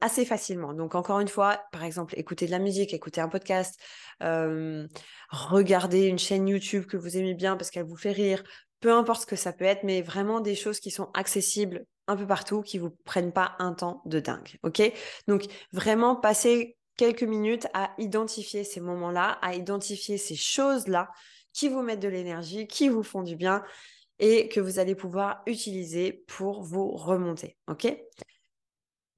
assez 0.00 0.24
facilement. 0.24 0.72
Donc 0.74 0.94
encore 0.94 1.20
une 1.20 1.28
fois, 1.28 1.62
par 1.72 1.84
exemple, 1.84 2.14
écouter 2.18 2.46
de 2.46 2.50
la 2.50 2.58
musique, 2.58 2.94
écouter 2.94 3.20
un 3.20 3.28
podcast, 3.28 3.78
regarder 4.20 6.06
une 6.06 6.18
chaîne 6.18 6.48
YouTube 6.48 6.86
que 6.86 6.96
vous 6.96 7.16
aimez 7.16 7.34
bien 7.34 7.56
parce 7.56 7.70
qu'elle 7.70 7.86
vous 7.86 7.96
fait 7.96 8.12
rire, 8.12 8.42
peu 8.80 8.92
importe 8.92 9.22
ce 9.22 9.26
que 9.26 9.36
ça 9.36 9.52
peut 9.52 9.64
être, 9.64 9.84
mais 9.84 10.02
vraiment 10.02 10.40
des 10.40 10.54
choses 10.54 10.80
qui 10.80 10.90
sont 10.90 11.10
accessibles 11.14 11.84
un 12.08 12.16
peu 12.16 12.26
partout, 12.26 12.62
qui 12.62 12.78
vous 12.78 12.90
prennent 13.04 13.32
pas 13.32 13.52
un 13.58 13.74
temps 13.74 14.02
de 14.06 14.18
dingue. 14.18 14.58
Ok? 14.64 14.82
Donc 15.28 15.44
vraiment 15.72 16.16
passer 16.16 16.76
quelques 16.96 17.22
minutes 17.22 17.68
à 17.74 17.92
identifier 17.98 18.64
ces 18.64 18.80
moments-là, 18.80 19.38
à 19.40 19.54
identifier 19.54 20.18
ces 20.18 20.34
choses-là 20.34 21.08
qui 21.52 21.68
vous 21.68 21.82
mettent 21.82 22.00
de 22.00 22.08
l'énergie, 22.08 22.66
qui 22.66 22.88
vous 22.88 23.02
font 23.02 23.22
du 23.22 23.36
bien 23.36 23.62
et 24.18 24.48
que 24.48 24.60
vous 24.60 24.78
allez 24.78 24.94
pouvoir 24.94 25.42
utiliser 25.46 26.24
pour 26.26 26.62
vous 26.62 26.90
remonter. 26.90 27.56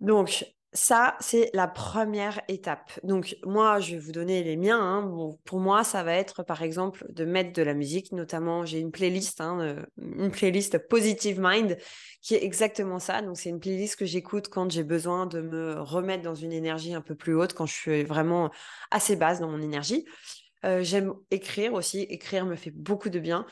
Donc, 0.05 0.45
ça, 0.77 1.17
c'est 1.21 1.51
la 1.55 1.69
première 1.69 2.41
étape. 2.49 2.99
Donc, 3.05 3.37
moi, 3.45 3.79
je 3.79 3.93
vais 3.93 3.99
vous 3.99 4.11
donner 4.11 4.43
les 4.43 4.57
miens. 4.57 4.81
Hein. 4.81 5.37
pour 5.45 5.61
moi, 5.61 5.85
ça 5.85 6.03
va 6.03 6.15
être, 6.15 6.43
par 6.43 6.63
exemple, 6.63 7.07
de 7.11 7.25
mettre 7.25 7.53
de 7.53 7.63
la 7.63 7.75
musique. 7.75 8.11
Notamment, 8.11 8.65
j'ai 8.65 8.81
une 8.81 8.91
playlist, 8.91 9.41
hein, 9.41 9.61
euh, 9.61 9.83
une 9.99 10.33
playlist 10.33 10.79
Positive 10.89 11.39
Mind, 11.41 11.79
qui 12.23 12.35
est 12.35 12.43
exactement 12.43 12.99
ça. 12.99 13.23
Donc, 13.23 13.37
c'est 13.37 13.51
une 13.51 13.61
playlist 13.61 13.95
que 13.95 14.05
j'écoute 14.05 14.49
quand 14.49 14.69
j'ai 14.69 14.83
besoin 14.83 15.27
de 15.27 15.41
me 15.41 15.81
remettre 15.81 16.25
dans 16.25 16.35
une 16.35 16.53
énergie 16.53 16.93
un 16.93 17.03
peu 17.03 17.15
plus 17.15 17.37
haute, 17.37 17.55
quand 17.55 17.67
je 17.67 17.75
suis 17.75 18.03
vraiment 18.03 18.51
assez 18.91 19.15
basse 19.15 19.39
dans 19.39 19.49
mon 19.49 19.63
énergie. 19.63 20.05
Euh, 20.65 20.83
j'aime 20.83 21.15
écrire 21.31 21.75
aussi. 21.75 22.01
Écrire 22.01 22.47
me 22.47 22.57
fait 22.57 22.73
beaucoup 22.73 23.11
de 23.11 23.21
bien 23.21 23.47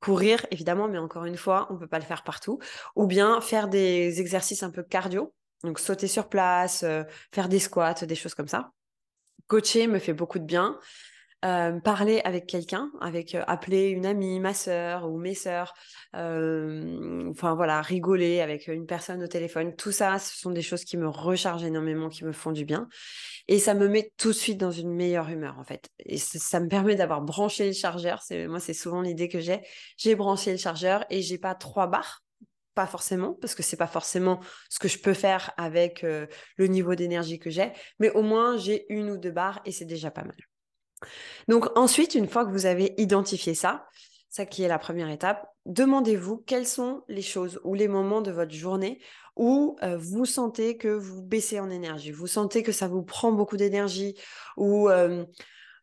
courir 0.00 0.46
évidemment, 0.52 0.86
mais 0.86 0.98
encore 0.98 1.24
une 1.24 1.36
fois, 1.36 1.66
on 1.70 1.74
ne 1.74 1.78
peut 1.80 1.88
pas 1.88 1.98
le 1.98 2.04
faire 2.04 2.22
partout. 2.22 2.60
Ou 2.94 3.08
bien 3.08 3.40
faire 3.40 3.66
des 3.66 4.20
exercices 4.20 4.62
un 4.62 4.70
peu 4.70 4.84
cardio. 4.84 5.34
Donc 5.64 5.78
sauter 5.78 6.06
sur 6.06 6.28
place, 6.28 6.82
euh, 6.82 7.02
faire 7.32 7.48
des 7.48 7.58
squats, 7.58 7.94
des 7.94 8.14
choses 8.14 8.34
comme 8.34 8.48
ça. 8.48 8.72
Coacher 9.46 9.86
me 9.86 9.98
fait 9.98 10.12
beaucoup 10.12 10.38
de 10.38 10.44
bien. 10.44 10.78
Euh, 11.44 11.78
parler 11.78 12.20
avec 12.24 12.46
quelqu'un, 12.46 12.90
avec 13.00 13.36
euh, 13.36 13.44
appeler 13.46 13.90
une 13.90 14.06
amie, 14.06 14.40
ma 14.40 14.54
sœur 14.54 15.08
ou 15.08 15.18
mes 15.18 15.34
sœurs, 15.34 15.72
enfin 16.12 17.54
voilà, 17.54 17.80
rigoler 17.80 18.40
avec 18.40 18.66
une 18.66 18.86
personne 18.86 19.22
au 19.22 19.28
téléphone, 19.28 19.76
tout 19.76 19.92
ça, 19.92 20.18
ce 20.18 20.36
sont 20.36 20.50
des 20.50 20.62
choses 20.62 20.84
qui 20.84 20.96
me 20.96 21.08
rechargent 21.08 21.62
énormément, 21.62 22.08
qui 22.08 22.24
me 22.24 22.32
font 22.32 22.50
du 22.50 22.64
bien. 22.64 22.88
Et 23.46 23.60
ça 23.60 23.74
me 23.74 23.86
met 23.86 24.10
tout 24.16 24.28
de 24.28 24.32
suite 24.32 24.58
dans 24.58 24.72
une 24.72 24.92
meilleure 24.92 25.28
humeur 25.28 25.60
en 25.60 25.64
fait. 25.64 25.88
Et 26.00 26.18
ça 26.18 26.58
me 26.58 26.66
permet 26.66 26.96
d'avoir 26.96 27.22
branché 27.22 27.68
le 27.68 27.72
chargeur. 27.72 28.20
C'est 28.22 28.48
moi, 28.48 28.58
c'est 28.58 28.74
souvent 28.74 29.00
l'idée 29.00 29.28
que 29.28 29.38
j'ai. 29.38 29.60
J'ai 29.96 30.16
branché 30.16 30.50
le 30.50 30.58
chargeur 30.58 31.04
et 31.08 31.22
j'ai 31.22 31.38
pas 31.38 31.54
trois 31.54 31.86
barres 31.86 32.24
pas 32.78 32.86
forcément, 32.86 33.34
parce 33.40 33.56
que 33.56 33.64
c'est 33.64 33.76
pas 33.76 33.88
forcément 33.88 34.38
ce 34.70 34.78
que 34.78 34.86
je 34.86 35.00
peux 35.00 35.12
faire 35.12 35.50
avec 35.56 36.04
euh, 36.04 36.28
le 36.58 36.68
niveau 36.68 36.94
d'énergie 36.94 37.40
que 37.40 37.50
j'ai, 37.50 37.72
mais 37.98 38.08
au 38.10 38.22
moins 38.22 38.56
j'ai 38.56 38.86
une 38.88 39.10
ou 39.10 39.16
deux 39.16 39.32
barres 39.32 39.60
et 39.64 39.72
c'est 39.72 39.84
déjà 39.84 40.12
pas 40.12 40.22
mal. 40.22 40.36
Donc 41.48 41.76
ensuite, 41.76 42.14
une 42.14 42.28
fois 42.28 42.46
que 42.46 42.52
vous 42.52 42.66
avez 42.66 42.94
identifié 42.96 43.54
ça, 43.54 43.88
ça 44.30 44.46
qui 44.46 44.62
est 44.62 44.68
la 44.68 44.78
première 44.78 45.10
étape, 45.10 45.44
demandez-vous 45.66 46.36
quelles 46.36 46.68
sont 46.68 47.02
les 47.08 47.22
choses 47.22 47.60
ou 47.64 47.74
les 47.74 47.88
moments 47.88 48.20
de 48.20 48.30
votre 48.30 48.54
journée 48.54 49.00
où 49.34 49.76
euh, 49.82 49.96
vous 49.98 50.24
sentez 50.24 50.76
que 50.76 50.86
vous 50.86 51.20
baissez 51.20 51.58
en 51.58 51.70
énergie, 51.70 52.12
vous 52.12 52.28
sentez 52.28 52.62
que 52.62 52.70
ça 52.70 52.86
vous 52.86 53.02
prend 53.02 53.32
beaucoup 53.32 53.56
d'énergie 53.56 54.14
ou 54.56 54.88
euh, 54.88 55.24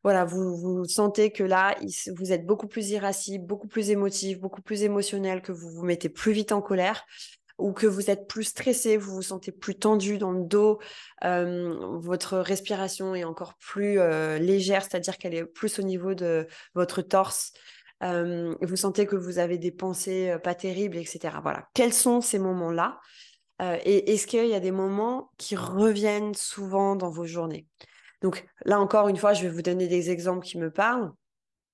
voilà, 0.06 0.24
vous, 0.24 0.56
vous 0.56 0.86
sentez 0.86 1.32
que 1.32 1.44
là, 1.44 1.76
vous 2.16 2.32
êtes 2.32 2.46
beaucoup 2.46 2.68
plus 2.68 2.92
irascible, 2.92 3.44
beaucoup 3.44 3.68
plus 3.68 3.90
émotif, 3.90 4.40
beaucoup 4.40 4.62
plus 4.62 4.84
émotionnel, 4.84 5.42
que 5.42 5.52
vous 5.52 5.68
vous 5.68 5.84
mettez 5.84 6.10
plus 6.10 6.32
vite 6.32 6.52
en 6.52 6.62
colère 6.62 7.08
ou 7.58 7.74
que 7.74 7.88
vous 7.88 8.12
êtes 8.12 8.28
plus 8.28 8.44
stressé, 8.44 8.98
vous 8.98 9.16
vous 9.16 9.24
sentez 9.24 9.52
plus 9.52 9.74
tendu 9.74 10.20
dans 10.20 10.32
le 10.32 10.44
dos, 10.44 10.78
votre 11.24 12.38
respiration 12.38 13.16
est 13.16 13.24
encore 13.24 13.56
plus 13.56 13.98
légère, 14.38 14.84
c'est-à-dire 14.84 15.18
qu'elle 15.18 15.34
est 15.34 15.44
plus 15.44 15.80
au 15.80 15.82
niveau 15.82 16.14
de 16.14 16.46
votre 16.76 17.02
torse. 17.02 17.54
Vous 18.02 18.76
sentez 18.76 19.08
que 19.08 19.16
vous 19.16 19.40
avez 19.40 19.58
des 19.58 19.72
pensées 19.72 20.36
pas 20.44 20.54
terribles, 20.54 20.98
etc. 20.98 21.40
Voilà. 21.42 21.68
Quels 21.74 21.94
sont 21.94 22.22
ces 22.22 22.38
moments-là 22.38 23.00
Et 23.60 24.14
est-ce 24.14 24.28
qu'il 24.28 24.46
y 24.46 24.54
a 24.54 24.60
des 24.60 24.70
moments 24.70 25.32
qui 25.40 25.56
reviennent 25.56 26.36
souvent 26.36 26.96
dans 26.96 27.10
vos 27.10 27.26
journées? 27.26 27.66
Donc 28.26 28.44
là 28.66 28.80
encore 28.80 29.08
une 29.08 29.18
fois, 29.18 29.34
je 29.36 29.44
vais 29.44 29.50
vous 29.50 29.62
donner 29.62 29.88
des 29.88 30.10
exemples 30.10 30.44
qui 30.44 30.58
me 30.58 30.72
parlent. 30.72 31.12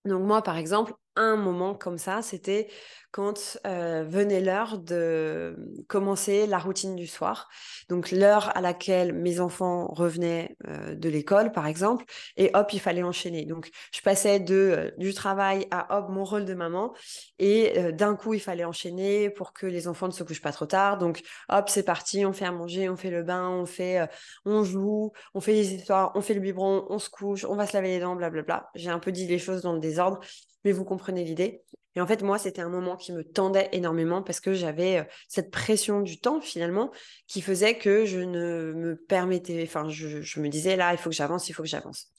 Donc 0.03 0.21
moi, 0.21 0.41
par 0.41 0.57
exemple, 0.57 0.93
un 1.15 1.35
moment 1.35 1.75
comme 1.75 1.97
ça, 1.97 2.21
c'était 2.21 2.67
quand 3.11 3.57
euh, 3.67 4.05
venait 4.07 4.39
l'heure 4.39 4.77
de 4.77 5.57
commencer 5.87 6.47
la 6.47 6.57
routine 6.57 6.95
du 6.95 7.07
soir. 7.07 7.49
Donc 7.89 8.11
l'heure 8.11 8.55
à 8.55 8.61
laquelle 8.61 9.13
mes 9.13 9.41
enfants 9.41 9.87
revenaient 9.87 10.55
euh, 10.67 10.95
de 10.95 11.09
l'école, 11.09 11.51
par 11.51 11.67
exemple, 11.67 12.05
et 12.37 12.51
hop, 12.53 12.71
il 12.73 12.79
fallait 12.79 13.03
enchaîner. 13.03 13.45
Donc 13.45 13.69
je 13.93 14.01
passais 14.01 14.39
de 14.39 14.55
euh, 14.55 14.91
du 14.97 15.13
travail 15.13 15.67
à 15.71 15.97
hop 15.97 16.09
mon 16.09 16.23
rôle 16.23 16.45
de 16.45 16.53
maman, 16.53 16.93
et 17.39 17.91
d'un 17.91 18.15
coup 18.15 18.33
il 18.33 18.39
fallait 18.39 18.63
enchaîner 18.63 19.29
pour 19.29 19.53
que 19.53 19.65
les 19.65 19.87
enfants 19.87 20.07
ne 20.07 20.13
se 20.13 20.23
couchent 20.23 20.41
pas 20.41 20.53
trop 20.53 20.65
tard. 20.65 20.97
Donc 20.97 21.21
hop, 21.49 21.69
c'est 21.69 21.83
parti, 21.83 22.25
on 22.25 22.33
fait 22.33 22.45
à 22.45 22.51
manger, 22.51 22.87
on 22.89 22.95
fait 22.95 23.09
le 23.09 23.23
bain, 23.23 23.49
on 23.49 23.65
fait, 23.65 24.07
on 24.45 24.63
joue, 24.63 25.11
on 25.33 25.41
fait 25.41 25.53
les 25.53 25.73
histoires, 25.73 26.11
on 26.15 26.21
fait 26.21 26.33
le 26.33 26.39
biberon, 26.39 26.85
on 26.89 26.99
se 26.99 27.09
couche, 27.09 27.43
on 27.43 27.55
va 27.55 27.67
se 27.67 27.73
laver 27.73 27.89
les 27.89 27.99
dents, 27.99 28.15
blablabla. 28.15 28.69
J'ai 28.75 28.89
un 28.89 28.99
peu 28.99 29.11
dit 29.11 29.27
les 29.27 29.39
choses 29.39 29.61
dans 29.61 29.73
le 29.73 29.79
désordre, 29.79 30.19
mais 30.63 30.71
vous 30.71 30.85
comprenez 30.85 31.23
l'idée. 31.23 31.63
Et 31.95 32.01
en 32.01 32.07
fait, 32.07 32.21
moi, 32.23 32.37
c'était 32.37 32.61
un 32.61 32.69
moment 32.69 32.95
qui 32.95 33.11
me 33.11 33.23
tendait 33.23 33.69
énormément 33.73 34.21
parce 34.21 34.39
que 34.39 34.53
j'avais 34.53 34.99
euh, 34.99 35.03
cette 35.27 35.51
pression 35.51 36.01
du 36.01 36.19
temps 36.19 36.39
finalement 36.39 36.91
qui 37.27 37.41
faisait 37.41 37.77
que 37.77 38.05
je 38.05 38.19
ne 38.19 38.71
me 38.73 38.95
permettais, 38.95 39.63
enfin, 39.63 39.89
je, 39.89 40.39
me 40.39 40.47
disais 40.47 40.75
là, 40.75 40.93
il 40.93 40.97
faut 40.97 41.09
que 41.09 41.15
j'avance, 41.15 41.49
il 41.49 41.53
faut 41.53 41.63
que 41.63 41.69
j'avance. 41.69 42.11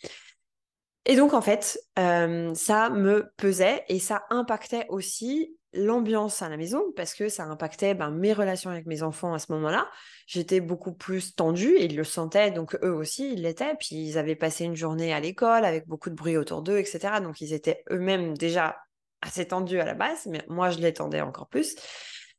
Et 1.07 1.17
donc, 1.17 1.33
en 1.33 1.41
fait, 1.41 1.81
euh, 1.99 2.55
ça 2.55 2.91
me 2.91 3.33
pesait 3.37 3.85
et 3.89 3.99
ça 3.99 4.25
impactait 4.31 4.87
aussi 4.89 5.57
l'ambiance 5.75 6.43
à 6.43 6.49
la 6.49 6.57
maison 6.57 6.93
parce 6.97 7.15
que 7.15 7.29
ça 7.29 7.45
impactait 7.45 7.95
ben, 7.95 8.11
mes 8.11 8.33
relations 8.33 8.71
avec 8.71 8.87
mes 8.87 9.03
enfants 9.03 9.33
à 9.35 9.39
ce 9.39 9.53
moment-là. 9.53 9.89
J'étais 10.27 10.61
beaucoup 10.61 10.93
plus 10.93 11.35
tendue 11.35 11.77
ils 11.79 11.97
le 11.97 12.05
sentaient, 12.05 12.51
donc 12.51 12.77
eux 12.83 12.93
aussi, 12.93 13.33
ils 13.33 13.43
l'étaient. 13.43 13.75
Puis 13.79 13.97
ils 13.97 14.19
avaient 14.19 14.37
passé 14.37 14.65
une 14.65 14.77
journée 14.77 15.13
à 15.13 15.21
l'école 15.21 15.65
avec 15.65 15.87
beaucoup 15.87 16.11
de 16.11 16.15
bruit 16.15 16.37
autour 16.37 16.63
d'eux, 16.63 16.79
etc. 16.79 17.21
Donc 17.23 17.41
ils 17.41 17.53
étaient 17.53 17.83
eux-mêmes 17.91 18.37
déjà 18.37 18.77
assez 19.23 19.47
tendus 19.47 19.81
à 19.81 19.85
la 19.85 19.95
base, 19.95 20.27
mais 20.27 20.45
moi, 20.49 20.71
je 20.71 20.79
l'étendais 20.79 21.21
encore 21.21 21.49
plus. 21.49 21.77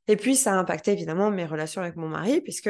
Et 0.08 0.18
puis, 0.18 0.36
ça 0.36 0.54
a 0.54 0.56
impacté 0.56 0.92
évidemment 0.92 1.32
mes 1.32 1.46
relations 1.46 1.82
avec 1.82 1.96
mon 1.96 2.10
mari, 2.10 2.42
puisque 2.42 2.70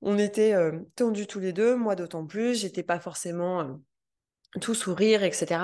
on 0.00 0.18
était 0.18 0.54
euh, 0.54 0.78
tendus 0.94 1.26
tous 1.26 1.38
les 1.40 1.52
deux, 1.52 1.76
moi 1.76 1.96
d'autant 1.96 2.26
plus, 2.26 2.58
j'étais 2.60 2.82
pas 2.82 2.98
forcément 2.98 3.60
euh, 3.60 3.74
tout 4.60 4.74
sourire, 4.74 5.22
etc 5.22 5.58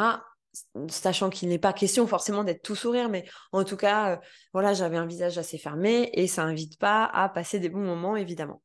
sachant 0.89 1.31
qu'il 1.31 1.49
n'est 1.49 1.59
pas 1.59 1.73
question 1.73 2.07
forcément 2.07 2.45
d'être 2.45 2.63
tout 2.63 2.75
sourire, 2.75 3.09
mais 3.09 3.25
en 3.53 3.65
tout 3.65 3.77
cas, 3.77 4.13
euh, 4.13 4.17
voilà, 4.53 4.75
j'avais 4.75 4.97
un 4.97 5.07
visage 5.07 5.39
assez 5.39 5.59
fermé 5.59 6.11
et 6.13 6.27
ça 6.27 6.45
n'invite 6.45 6.79
pas 6.79 7.05
à 7.05 7.29
passer 7.29 7.59
des 7.59 7.69
bons 7.69 7.85
moments, 7.85 8.17
évidemment. 8.17 8.63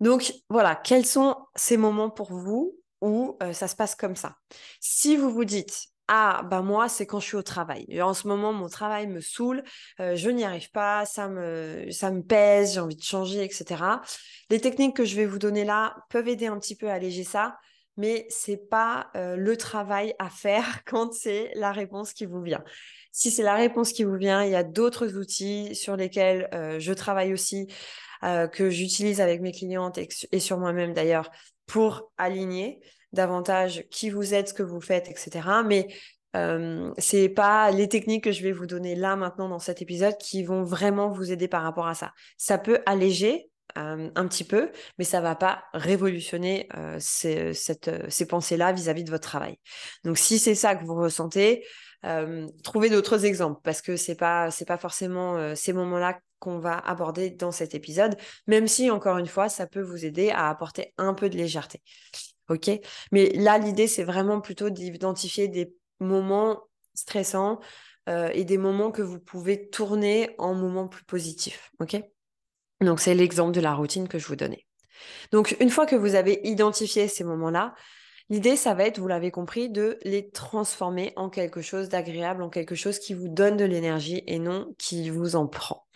Donc 0.00 0.34
voilà, 0.50 0.74
quels 0.76 1.06
sont 1.06 1.36
ces 1.54 1.76
moments 1.76 2.10
pour 2.10 2.32
vous 2.32 2.76
où 3.00 3.36
euh, 3.42 3.52
ça 3.52 3.68
se 3.68 3.76
passe 3.76 3.94
comme 3.94 4.16
ça? 4.16 4.36
Si 4.80 5.16
vous 5.16 5.30
vous 5.30 5.44
dites, 5.44 5.88
ah, 6.08 6.42
bah 6.44 6.62
moi, 6.62 6.88
c'est 6.88 7.06
quand 7.06 7.18
je 7.18 7.26
suis 7.26 7.36
au 7.36 7.42
travail. 7.42 8.00
en 8.00 8.14
ce 8.14 8.28
moment, 8.28 8.52
mon 8.52 8.68
travail 8.68 9.08
me 9.08 9.20
saoule, 9.20 9.64
euh, 10.00 10.14
je 10.14 10.30
n'y 10.30 10.44
arrive 10.44 10.70
pas, 10.70 11.04
ça 11.04 11.28
me, 11.28 11.90
ça 11.90 12.12
me 12.12 12.22
pèse, 12.22 12.74
j'ai 12.74 12.80
envie 12.80 12.96
de 12.96 13.02
changer, 13.02 13.42
etc. 13.42 13.82
Les 14.50 14.60
techniques 14.60 14.96
que 14.96 15.04
je 15.04 15.16
vais 15.16 15.26
vous 15.26 15.38
donner 15.38 15.64
là 15.64 15.96
peuvent 16.10 16.28
aider 16.28 16.46
un 16.46 16.58
petit 16.60 16.76
peu 16.76 16.88
à 16.90 16.94
alléger 16.94 17.24
ça 17.24 17.56
mais 17.96 18.26
c'est 18.28 18.68
pas 18.68 19.10
euh, 19.16 19.36
le 19.36 19.56
travail 19.56 20.14
à 20.18 20.30
faire 20.30 20.84
quand 20.86 21.12
c'est 21.12 21.50
la 21.54 21.72
réponse 21.72 22.12
qui 22.12 22.26
vous 22.26 22.42
vient. 22.42 22.64
Si 23.12 23.30
c'est 23.30 23.42
la 23.42 23.54
réponse 23.54 23.92
qui 23.92 24.04
vous 24.04 24.16
vient, 24.16 24.44
il 24.44 24.50
y 24.50 24.56
a 24.56 24.64
d'autres 24.64 25.16
outils 25.16 25.74
sur 25.74 25.96
lesquels 25.96 26.48
euh, 26.52 26.78
je 26.78 26.92
travaille 26.92 27.32
aussi, 27.32 27.66
euh, 28.24 28.48
que 28.48 28.70
j'utilise 28.70 29.20
avec 29.20 29.40
mes 29.40 29.52
clientes 29.52 29.98
et, 29.98 30.40
sur 30.40 30.58
moi-même 30.58 30.94
d'ailleurs, 30.94 31.30
pour 31.66 32.12
aligner 32.16 32.80
davantage 33.12 33.84
qui 33.90 34.10
vous 34.10 34.34
êtes, 34.34 34.48
ce 34.48 34.54
que 34.54 34.62
vous 34.62 34.80
faites, 34.80 35.08
etc. 35.08 35.62
Mais 35.64 35.88
euh, 36.34 36.92
c'est 36.98 37.28
pas 37.28 37.70
les 37.70 37.88
techniques 37.88 38.24
que 38.24 38.32
je 38.32 38.42
vais 38.42 38.52
vous 38.52 38.66
donner 38.66 38.94
là 38.94 39.16
maintenant 39.16 39.48
dans 39.48 39.58
cet 39.58 39.82
épisode 39.82 40.16
qui 40.18 40.44
vont 40.44 40.62
vraiment 40.62 41.10
vous 41.10 41.30
aider 41.30 41.48
par 41.48 41.62
rapport 41.62 41.86
à 41.86 41.94
ça. 41.94 42.12
Ça 42.36 42.58
peut 42.58 42.80
alléger 42.86 43.50
un 43.74 44.28
petit 44.28 44.44
peu, 44.44 44.70
mais 44.98 45.04
ça 45.04 45.20
va 45.20 45.34
pas 45.34 45.64
révolutionner 45.74 46.68
ces 46.98 47.52
pensées-là 48.28 48.72
vis-à-vis 48.72 49.04
de 49.04 49.10
votre 49.10 49.28
travail. 49.28 49.58
Donc 50.04 50.18
si 50.18 50.38
c'est 50.38 50.54
ça 50.54 50.76
que 50.76 50.84
vous 50.84 50.94
ressentez, 50.94 51.66
trouvez 52.62 52.88
d'autres 52.90 53.24
exemples 53.24 53.60
parce 53.64 53.82
que 53.82 53.96
c'est 53.96 54.14
pas 54.14 54.50
c'est 54.50 54.64
pas 54.64 54.78
forcément 54.78 55.54
ces 55.54 55.72
moments-là 55.72 56.18
qu'on 56.38 56.58
va 56.58 56.78
aborder 56.78 57.30
dans 57.30 57.50
cet 57.50 57.74
épisode, 57.74 58.16
même 58.46 58.68
si 58.68 58.90
encore 58.90 59.18
une 59.18 59.26
fois 59.26 59.48
ça 59.48 59.66
peut 59.66 59.80
vous 59.80 60.04
aider 60.04 60.30
à 60.30 60.48
apporter 60.48 60.94
un 60.98 61.14
peu 61.14 61.28
de 61.28 61.36
légèreté. 61.36 61.82
Ok, 62.48 62.70
mais 63.10 63.30
là 63.30 63.58
l'idée 63.58 63.88
c'est 63.88 64.04
vraiment 64.04 64.40
plutôt 64.40 64.70
d'identifier 64.70 65.48
des 65.48 65.74
moments 65.98 66.62
stressants 66.94 67.58
et 68.08 68.44
des 68.44 68.58
moments 68.58 68.92
que 68.92 69.02
vous 69.02 69.18
pouvez 69.18 69.68
tourner 69.68 70.34
en 70.38 70.54
moments 70.54 70.86
plus 70.86 71.04
positifs. 71.04 71.70
Ok? 71.80 72.00
Donc, 72.80 73.00
c'est 73.00 73.14
l'exemple 73.14 73.52
de 73.52 73.60
la 73.60 73.74
routine 73.74 74.08
que 74.08 74.18
je 74.18 74.26
vous 74.26 74.36
donnais. 74.36 74.66
Donc, 75.32 75.56
une 75.60 75.70
fois 75.70 75.86
que 75.86 75.96
vous 75.96 76.14
avez 76.14 76.40
identifié 76.44 77.08
ces 77.08 77.24
moments-là, 77.24 77.74
l'idée, 78.28 78.56
ça 78.56 78.74
va 78.74 78.84
être, 78.84 78.98
vous 78.98 79.08
l'avez 79.08 79.30
compris, 79.30 79.70
de 79.70 79.98
les 80.02 80.30
transformer 80.30 81.12
en 81.16 81.28
quelque 81.28 81.60
chose 81.60 81.88
d'agréable, 81.88 82.42
en 82.42 82.50
quelque 82.50 82.74
chose 82.74 82.98
qui 82.98 83.14
vous 83.14 83.28
donne 83.28 83.56
de 83.56 83.64
l'énergie 83.64 84.22
et 84.26 84.38
non 84.38 84.74
qui 84.78 85.10
vous 85.10 85.36
en 85.36 85.46
prend. 85.46 85.86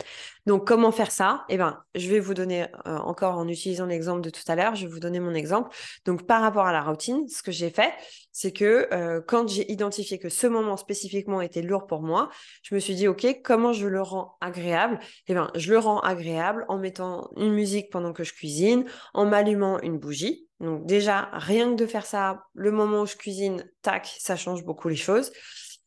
Donc, 0.46 0.66
comment 0.66 0.90
faire 0.90 1.10
ça? 1.10 1.44
Eh 1.48 1.56
bien, 1.56 1.82
je 1.94 2.08
vais 2.08 2.18
vous 2.18 2.34
donner 2.34 2.62
euh, 2.86 2.96
encore 2.98 3.36
en 3.36 3.46
utilisant 3.46 3.86
l'exemple 3.86 4.22
de 4.22 4.30
tout 4.30 4.42
à 4.48 4.56
l'heure, 4.56 4.74
je 4.74 4.86
vais 4.86 4.92
vous 4.92 5.00
donner 5.00 5.20
mon 5.20 5.34
exemple. 5.34 5.76
Donc, 6.06 6.26
par 6.26 6.40
rapport 6.40 6.66
à 6.66 6.72
la 6.72 6.82
routine, 6.82 7.28
ce 7.28 7.42
que 7.42 7.52
j'ai 7.52 7.70
fait, 7.70 7.92
c'est 8.32 8.52
que 8.52 8.88
euh, 8.92 9.20
quand 9.20 9.48
j'ai 9.48 9.70
identifié 9.70 10.18
que 10.18 10.28
ce 10.28 10.46
moment 10.46 10.76
spécifiquement 10.76 11.40
était 11.42 11.62
lourd 11.62 11.86
pour 11.86 12.00
moi, 12.00 12.30
je 12.62 12.74
me 12.74 12.80
suis 12.80 12.94
dit, 12.94 13.06
OK, 13.06 13.26
comment 13.44 13.72
je 13.72 13.86
le 13.86 14.00
rends 14.00 14.36
agréable? 14.40 14.98
Eh 15.28 15.34
bien, 15.34 15.50
je 15.54 15.70
le 15.70 15.78
rends 15.78 16.00
agréable 16.00 16.64
en 16.68 16.78
mettant 16.78 17.30
une 17.36 17.52
musique 17.52 17.90
pendant 17.90 18.12
que 18.12 18.24
je 18.24 18.32
cuisine, 18.32 18.86
en 19.12 19.26
m'allumant 19.26 19.78
une 19.80 19.98
bougie. 19.98 20.49
Donc, 20.60 20.86
déjà, 20.86 21.30
rien 21.32 21.70
que 21.70 21.76
de 21.76 21.86
faire 21.86 22.06
ça, 22.06 22.44
le 22.54 22.70
moment 22.70 23.02
où 23.02 23.06
je 23.06 23.16
cuisine, 23.16 23.64
tac, 23.82 24.14
ça 24.18 24.36
change 24.36 24.64
beaucoup 24.64 24.88
les 24.88 24.96
choses. 24.96 25.32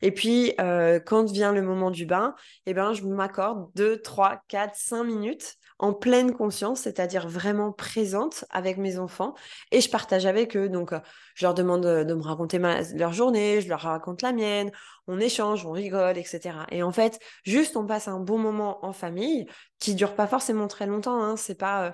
Et 0.01 0.11
puis, 0.11 0.53
euh, 0.59 0.99
quand 0.99 1.31
vient 1.31 1.53
le 1.53 1.61
moment 1.61 1.89
du 1.89 2.05
bain, 2.05 2.35
eh 2.65 2.73
ben, 2.73 2.93
je 2.93 3.03
m'accorde 3.03 3.69
2, 3.75 4.01
3, 4.01 4.41
4, 4.49 4.75
5 4.75 5.03
minutes 5.03 5.55
en 5.79 5.93
pleine 5.93 6.33
conscience, 6.33 6.81
c'est-à-dire 6.81 7.27
vraiment 7.27 7.71
présente 7.71 8.45
avec 8.49 8.77
mes 8.77 8.99
enfants. 8.99 9.33
Et 9.71 9.79
je 9.79 9.89
partage 9.89 10.25
avec 10.25 10.57
eux. 10.57 10.69
Donc, 10.69 10.91
euh, 10.91 10.99
je 11.35 11.45
leur 11.45 11.53
demande 11.53 11.83
de, 11.83 12.13
me 12.13 12.21
raconter 12.21 12.59
leur 12.95 13.13
journée, 13.13 13.61
je 13.61 13.69
leur 13.69 13.81
raconte 13.81 14.21
la 14.21 14.33
mienne, 14.33 14.71
on 15.07 15.19
échange, 15.19 15.65
on 15.65 15.71
rigole, 15.71 16.17
etc. 16.17 16.65
Et 16.71 16.83
en 16.83 16.91
fait, 16.91 17.19
juste 17.43 17.77
on 17.77 17.85
passe 17.85 18.07
un 18.07 18.19
bon 18.19 18.37
moment 18.37 18.85
en 18.85 18.93
famille 18.93 19.45
qui 19.79 19.95
dure 19.95 20.15
pas 20.15 20.27
forcément 20.27 20.67
très 20.67 20.85
longtemps. 20.85 21.21
Hein. 21.21 21.37
C'est 21.37 21.57
pas... 21.57 21.87
Euh, 21.87 21.91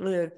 euh, 0.00 0.28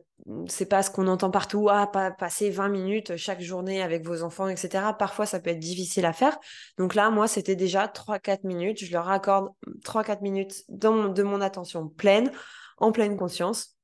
c'est 0.48 0.66
pas 0.66 0.82
ce 0.82 0.90
qu'on 0.90 1.06
entend 1.08 1.30
partout, 1.30 1.68
ah, 1.70 1.86
pas 1.86 2.10
passer 2.10 2.50
20 2.50 2.68
minutes 2.68 3.16
chaque 3.16 3.40
journée 3.40 3.82
avec 3.82 4.04
vos 4.04 4.22
enfants, 4.22 4.48
etc. 4.48 4.84
Parfois, 4.98 5.26
ça 5.26 5.40
peut 5.40 5.50
être 5.50 5.58
difficile 5.58 6.04
à 6.06 6.12
faire. 6.12 6.36
Donc 6.78 6.94
là, 6.94 7.10
moi, 7.10 7.28
c'était 7.28 7.56
déjà 7.56 7.86
3-4 7.86 8.40
minutes. 8.44 8.84
Je 8.84 8.92
leur 8.92 9.08
accorde 9.08 9.50
3-4 9.84 10.22
minutes 10.22 10.64
de 10.68 11.22
mon 11.22 11.40
attention 11.40 11.88
pleine, 11.88 12.32
en 12.78 12.92
pleine 12.92 13.16
conscience, 13.16 13.76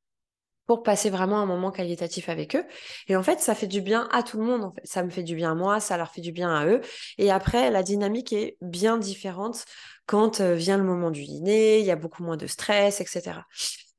pour 0.67 0.83
passer 0.83 1.11
vraiment 1.11 1.41
un 1.41 1.47
moment 1.47 1.71
qualitatif 1.71 2.29
avec 2.29 2.57
eux. 2.57 2.65
Et 3.09 3.17
en 3.17 3.23
fait, 3.23 3.41
ça 3.41 3.55
fait 3.55 3.67
du 3.67 3.81
bien 3.81 4.09
à 4.11 4.23
tout 4.23 4.39
le 4.39 4.45
monde. 4.45 4.73
Ça 4.85 5.03
me 5.03 5.11
fait 5.11 5.23
du 5.23 5.37
bien 5.37 5.53
à 5.53 5.55
moi, 5.55 5.81
ça 5.81 5.97
leur 5.97 6.11
fait 6.11 6.21
du 6.21 6.33
bien 6.33 6.55
à 6.55 6.67
eux. 6.67 6.81
Et 7.19 7.31
après, 7.31 7.71
la 7.71 7.83
dynamique 7.83 8.33
est 8.33 8.57
bien 8.61 8.97
différente 8.97 9.65
quand 10.07 10.41
euh, 10.41 10.55
vient 10.55 10.79
le 10.79 10.85
moment 10.85 11.11
du 11.11 11.25
dîner, 11.25 11.79
il 11.79 11.87
y 11.87 11.91
a 11.91 11.97
beaucoup 11.97 12.23
moins 12.23 12.37
de 12.37 12.47
stress, 12.47 13.01
etc. 13.01 13.41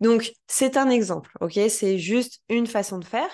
Donc, 0.03 0.33
c'est 0.47 0.75
un 0.75 0.89
exemple, 0.89 1.31
ok? 1.39 1.57
C'est 1.69 1.97
juste 1.97 2.41
une 2.49 2.67
façon 2.67 2.99
de 2.99 3.05
faire. 3.05 3.29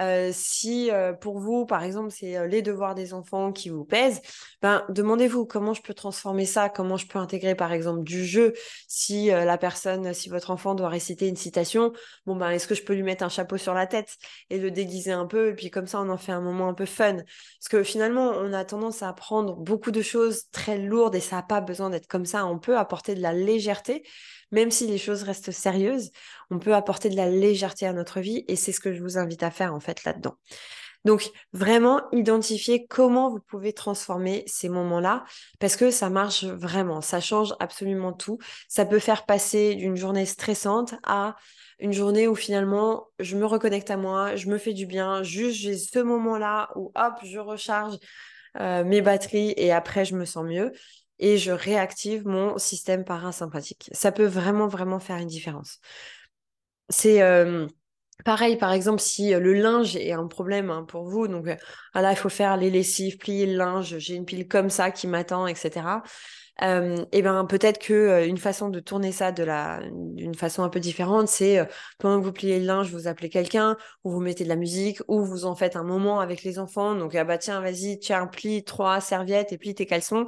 Euh, 0.00 0.30
si 0.32 0.90
euh, 0.90 1.12
pour 1.12 1.38
vous, 1.38 1.64
par 1.64 1.84
exemple, 1.84 2.10
c'est 2.10 2.36
euh, 2.36 2.46
les 2.46 2.60
devoirs 2.60 2.96
des 2.96 3.14
enfants 3.14 3.52
qui 3.52 3.68
vous 3.68 3.84
pèsent, 3.84 4.20
ben, 4.60 4.84
demandez-vous 4.88 5.46
comment 5.46 5.74
je 5.74 5.82
peux 5.82 5.94
transformer 5.94 6.44
ça, 6.44 6.68
comment 6.68 6.96
je 6.96 7.06
peux 7.06 7.20
intégrer, 7.20 7.54
par 7.54 7.72
exemple, 7.72 8.02
du 8.02 8.24
jeu. 8.24 8.52
Si 8.88 9.28
la 9.28 9.58
personne, 9.58 10.12
si 10.12 10.28
votre 10.28 10.50
enfant 10.50 10.74
doit 10.74 10.88
réciter 10.88 11.28
une 11.28 11.36
citation, 11.36 11.92
bon 12.26 12.34
ben, 12.34 12.50
est-ce 12.50 12.66
que 12.66 12.74
je 12.74 12.82
peux 12.82 12.94
lui 12.94 13.04
mettre 13.04 13.22
un 13.22 13.28
chapeau 13.28 13.56
sur 13.56 13.74
la 13.74 13.86
tête 13.86 14.16
et 14.50 14.58
le 14.58 14.72
déguiser 14.72 15.12
un 15.12 15.26
peu, 15.26 15.50
et 15.50 15.54
puis 15.54 15.70
comme 15.70 15.86
ça, 15.86 16.00
on 16.00 16.08
en 16.08 16.16
fait 16.16 16.32
un 16.32 16.40
moment 16.40 16.68
un 16.68 16.74
peu 16.74 16.86
fun. 16.86 17.14
Parce 17.14 17.68
que 17.70 17.84
finalement, 17.84 18.30
on 18.30 18.52
a 18.52 18.64
tendance 18.64 19.04
à 19.04 19.08
apprendre 19.08 19.54
beaucoup 19.54 19.92
de 19.92 20.02
choses 20.02 20.50
très 20.50 20.78
lourdes 20.78 21.14
et 21.14 21.20
ça 21.20 21.36
n'a 21.36 21.42
pas 21.42 21.60
besoin 21.60 21.90
d'être 21.90 22.08
comme 22.08 22.26
ça. 22.26 22.44
On 22.44 22.58
peut 22.58 22.76
apporter 22.76 23.14
de 23.14 23.22
la 23.22 23.32
légèreté 23.32 24.02
même 24.50 24.70
si 24.70 24.86
les 24.86 24.98
choses 24.98 25.22
restent 25.22 25.50
sérieuses, 25.50 26.10
on 26.50 26.58
peut 26.58 26.74
apporter 26.74 27.08
de 27.08 27.16
la 27.16 27.28
légèreté 27.28 27.86
à 27.86 27.92
notre 27.92 28.20
vie 28.20 28.44
et 28.48 28.56
c'est 28.56 28.72
ce 28.72 28.80
que 28.80 28.92
je 28.92 29.02
vous 29.02 29.18
invite 29.18 29.42
à 29.42 29.50
faire 29.50 29.74
en 29.74 29.80
fait 29.80 30.04
là-dedans. 30.04 30.36
Donc 31.04 31.30
vraiment 31.52 32.02
identifier 32.12 32.86
comment 32.86 33.30
vous 33.30 33.40
pouvez 33.40 33.72
transformer 33.72 34.42
ces 34.46 34.68
moments-là 34.68 35.24
parce 35.60 35.76
que 35.76 35.90
ça 35.90 36.10
marche 36.10 36.44
vraiment, 36.44 37.00
ça 37.00 37.20
change 37.20 37.54
absolument 37.60 38.12
tout. 38.12 38.38
Ça 38.68 38.84
peut 38.84 38.98
faire 38.98 39.24
passer 39.24 39.74
d'une 39.76 39.96
journée 39.96 40.26
stressante 40.26 40.94
à 41.04 41.36
une 41.78 41.92
journée 41.92 42.26
où 42.26 42.34
finalement 42.34 43.06
je 43.20 43.36
me 43.36 43.46
reconnecte 43.46 43.90
à 43.90 43.96
moi, 43.96 44.34
je 44.34 44.48
me 44.48 44.58
fais 44.58 44.72
du 44.72 44.86
bien, 44.86 45.22
juste 45.22 45.56
j'ai 45.60 45.78
ce 45.78 46.00
moment-là 46.00 46.70
où 46.74 46.90
hop, 46.96 47.14
je 47.22 47.38
recharge 47.38 47.96
euh, 48.58 48.82
mes 48.82 49.00
batteries 49.00 49.54
et 49.56 49.72
après 49.72 50.04
je 50.04 50.16
me 50.16 50.24
sens 50.24 50.44
mieux 50.44 50.72
et 51.18 51.36
je 51.36 51.52
réactive 51.52 52.26
mon 52.26 52.58
système 52.58 53.04
parasympathique. 53.04 53.90
Ça 53.92 54.12
peut 54.12 54.26
vraiment, 54.26 54.68
vraiment 54.68 55.00
faire 55.00 55.16
une 55.16 55.28
différence. 55.28 55.80
C'est 56.88 57.22
euh, 57.22 57.66
pareil, 58.24 58.56
par 58.56 58.72
exemple, 58.72 59.00
si 59.00 59.34
euh, 59.34 59.40
le 59.40 59.52
linge 59.52 59.96
est 59.96 60.12
un 60.12 60.26
problème 60.26 60.70
hein, 60.70 60.84
pour 60.84 61.04
vous, 61.04 61.28
donc 61.28 61.48
euh, 61.48 61.56
il 61.94 62.16
faut 62.16 62.28
faire 62.28 62.56
les 62.56 62.70
lessives, 62.70 63.18
plier 63.18 63.46
le 63.46 63.56
linge, 63.56 63.98
j'ai 63.98 64.14
une 64.14 64.24
pile 64.24 64.48
comme 64.48 64.70
ça 64.70 64.90
qui 64.90 65.06
m'attend, 65.06 65.46
etc. 65.46 66.02
et 66.60 66.94
eh 67.12 67.22
ben 67.22 67.44
peut-être 67.44 67.78
que 67.78 68.26
une 68.26 68.36
façon 68.36 68.68
de 68.68 68.80
tourner 68.80 69.12
ça 69.12 69.30
de 69.30 69.44
la 69.44 69.80
d'une 69.92 70.34
façon 70.34 70.64
un 70.64 70.68
peu 70.68 70.80
différente, 70.80 71.28
c'est 71.28 71.60
pendant 71.98 72.18
que 72.20 72.24
vous 72.24 72.32
pliez 72.32 72.58
le 72.58 72.66
linge, 72.66 72.90
vous 72.90 73.06
appelez 73.06 73.28
quelqu'un, 73.28 73.76
ou 74.02 74.10
vous 74.10 74.20
mettez 74.20 74.42
de 74.42 74.48
la 74.48 74.56
musique, 74.56 74.98
ou 75.06 75.24
vous 75.24 75.44
en 75.44 75.54
faites 75.54 75.76
un 75.76 75.84
moment 75.84 76.18
avec 76.18 76.42
les 76.42 76.58
enfants. 76.58 76.96
Donc 76.96 77.14
ah 77.14 77.22
bah 77.24 77.38
tiens, 77.38 77.60
vas-y, 77.60 78.00
tiens, 78.00 78.26
plie 78.26 78.64
trois 78.64 79.00
serviettes 79.00 79.52
et 79.52 79.58
plie 79.58 79.74
tes 79.74 79.86
caleçons 79.86 80.26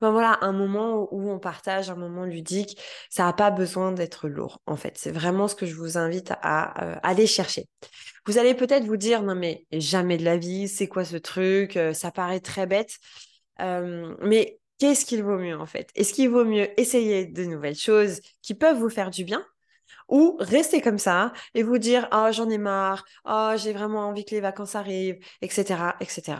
voilà, 0.00 0.38
un 0.42 0.52
moment 0.52 1.08
où 1.12 1.30
on 1.30 1.38
partage, 1.38 1.90
un 1.90 1.94
moment 1.94 2.24
ludique, 2.24 2.78
ça 3.10 3.24
n'a 3.24 3.32
pas 3.32 3.50
besoin 3.50 3.92
d'être 3.92 4.28
lourd, 4.28 4.60
en 4.66 4.76
fait. 4.76 4.98
C'est 4.98 5.10
vraiment 5.10 5.48
ce 5.48 5.54
que 5.54 5.66
je 5.66 5.74
vous 5.74 5.98
invite 5.98 6.32
à 6.42 6.94
euh, 6.94 7.00
aller 7.02 7.26
chercher. 7.26 7.68
Vous 8.26 8.38
allez 8.38 8.54
peut-être 8.54 8.84
vous 8.84 8.96
dire, 8.96 9.22
non 9.22 9.34
mais 9.34 9.66
jamais 9.72 10.16
de 10.16 10.24
la 10.24 10.36
vie, 10.36 10.68
c'est 10.68 10.88
quoi 10.88 11.04
ce 11.04 11.16
truc 11.16 11.76
euh, 11.76 11.92
Ça 11.92 12.10
paraît 12.10 12.40
très 12.40 12.66
bête. 12.66 12.98
Euh, 13.60 14.14
mais 14.22 14.58
qu'est-ce 14.78 15.04
qu'il 15.06 15.22
vaut 15.22 15.38
mieux, 15.38 15.58
en 15.58 15.66
fait? 15.66 15.90
Est-ce 15.94 16.12
qu'il 16.14 16.30
vaut 16.30 16.44
mieux 16.44 16.68
essayer 16.80 17.26
de 17.26 17.44
nouvelles 17.44 17.76
choses 17.76 18.20
qui 18.42 18.54
peuvent 18.54 18.78
vous 18.78 18.90
faire 18.90 19.10
du 19.10 19.24
bien 19.24 19.44
ou 20.08 20.36
rester 20.40 20.80
comme 20.80 20.98
ça 20.98 21.32
et 21.54 21.62
vous 21.62 21.78
dire, 21.78 22.08
oh, 22.12 22.28
j'en 22.32 22.48
ai 22.50 22.58
marre, 22.58 23.04
oh, 23.24 23.52
j'ai 23.56 23.72
vraiment 23.72 24.08
envie 24.08 24.24
que 24.24 24.34
les 24.34 24.40
vacances 24.40 24.74
arrivent, 24.74 25.18
etc., 25.42 25.96
etc. 26.00 26.38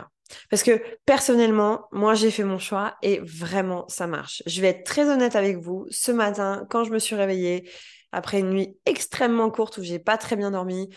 Parce 0.49 0.63
que 0.63 0.81
personnellement, 1.05 1.87
moi, 1.91 2.13
j'ai 2.13 2.31
fait 2.31 2.43
mon 2.43 2.59
choix 2.59 2.95
et 3.01 3.19
vraiment, 3.19 3.85
ça 3.87 4.07
marche. 4.07 4.43
Je 4.45 4.61
vais 4.61 4.69
être 4.69 4.83
très 4.83 5.09
honnête 5.09 5.35
avec 5.35 5.57
vous. 5.57 5.85
Ce 5.89 6.11
matin, 6.11 6.65
quand 6.69 6.83
je 6.83 6.91
me 6.91 6.99
suis 6.99 7.15
réveillée, 7.15 7.69
après 8.11 8.39
une 8.39 8.49
nuit 8.49 8.77
extrêmement 8.85 9.49
courte 9.51 9.77
où 9.77 9.83
j'ai 9.83 9.99
pas 9.99 10.17
très 10.17 10.35
bien 10.35 10.51
dormi, 10.51 10.89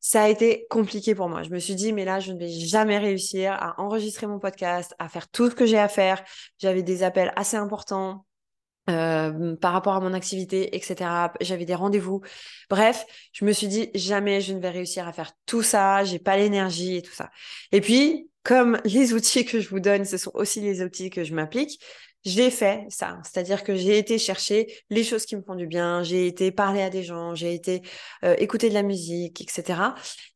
ça 0.00 0.22
a 0.22 0.28
été 0.28 0.66
compliqué 0.70 1.14
pour 1.14 1.28
moi. 1.28 1.42
Je 1.42 1.50
me 1.50 1.58
suis 1.58 1.74
dit, 1.74 1.92
mais 1.92 2.04
là, 2.04 2.20
je 2.20 2.32
ne 2.32 2.38
vais 2.38 2.48
jamais 2.48 2.98
réussir 2.98 3.52
à 3.52 3.80
enregistrer 3.80 4.26
mon 4.26 4.38
podcast, 4.38 4.94
à 4.98 5.08
faire 5.08 5.28
tout 5.28 5.50
ce 5.50 5.54
que 5.54 5.66
j'ai 5.66 5.78
à 5.78 5.88
faire. 5.88 6.22
J'avais 6.58 6.82
des 6.82 7.02
appels 7.02 7.32
assez 7.36 7.56
importants. 7.56 8.24
Euh, 8.88 9.54
par 9.56 9.74
rapport 9.74 9.94
à 9.96 10.00
mon 10.00 10.14
activité, 10.14 10.74
etc. 10.74 11.10
J'avais 11.42 11.66
des 11.66 11.74
rendez-vous. 11.74 12.22
Bref, 12.70 13.04
je 13.34 13.44
me 13.44 13.52
suis 13.52 13.68
dit 13.68 13.90
jamais 13.94 14.40
je 14.40 14.54
ne 14.54 14.60
vais 14.60 14.70
réussir 14.70 15.06
à 15.06 15.12
faire 15.12 15.32
tout 15.44 15.62
ça. 15.62 16.04
J'ai 16.04 16.18
pas 16.18 16.38
l'énergie 16.38 16.96
et 16.96 17.02
tout 17.02 17.12
ça. 17.12 17.28
Et 17.70 17.82
puis, 17.82 18.30
comme 18.48 18.80
les 18.86 19.12
outils 19.12 19.44
que 19.44 19.60
je 19.60 19.68
vous 19.68 19.78
donne, 19.78 20.06
ce 20.06 20.16
sont 20.16 20.30
aussi 20.32 20.62
les 20.62 20.82
outils 20.82 21.10
que 21.10 21.22
je 21.22 21.34
m'applique, 21.34 21.84
j'ai 22.24 22.50
fait 22.50 22.86
ça. 22.88 23.18
C'est-à-dire 23.22 23.62
que 23.62 23.74
j'ai 23.74 23.98
été 23.98 24.16
chercher 24.16 24.74
les 24.88 25.04
choses 25.04 25.26
qui 25.26 25.36
me 25.36 25.42
font 25.42 25.54
du 25.54 25.66
bien, 25.66 26.02
j'ai 26.02 26.26
été 26.26 26.50
parler 26.50 26.80
à 26.80 26.88
des 26.88 27.02
gens, 27.02 27.34
j'ai 27.34 27.52
été 27.52 27.82
euh, 28.24 28.34
écouter 28.38 28.70
de 28.70 28.74
la 28.74 28.82
musique, 28.82 29.42
etc. 29.42 29.80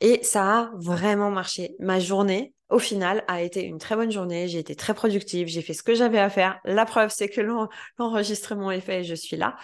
Et 0.03 0.23
ça 0.23 0.43
a 0.45 0.71
vraiment 0.75 1.31
marché. 1.31 1.75
Ma 1.79 2.01
journée, 2.01 2.53
au 2.69 2.79
final, 2.79 3.25
a 3.29 3.41
été 3.41 3.65
une 3.65 3.79
très 3.79 3.97
bonne 3.97 4.13
journée. 4.13 4.47
J'ai 4.47 4.59
été 4.59 4.77
très 4.77 4.93
productive, 4.93 5.49
j'ai 5.49 5.63
fait 5.63 5.73
ce 5.73 5.83
que 5.83 5.95
j'avais 5.95 6.19
à 6.19 6.29
faire. 6.29 6.61
La 6.67 6.85
preuve, 6.85 7.11
c'est 7.11 7.31
que 7.31 7.41
l'enregistrement 7.99 8.71
est 8.71 8.83
fait 8.83 9.01
et 9.01 9.05
je 9.05 9.15
suis 9.15 9.39
là. 9.39 9.57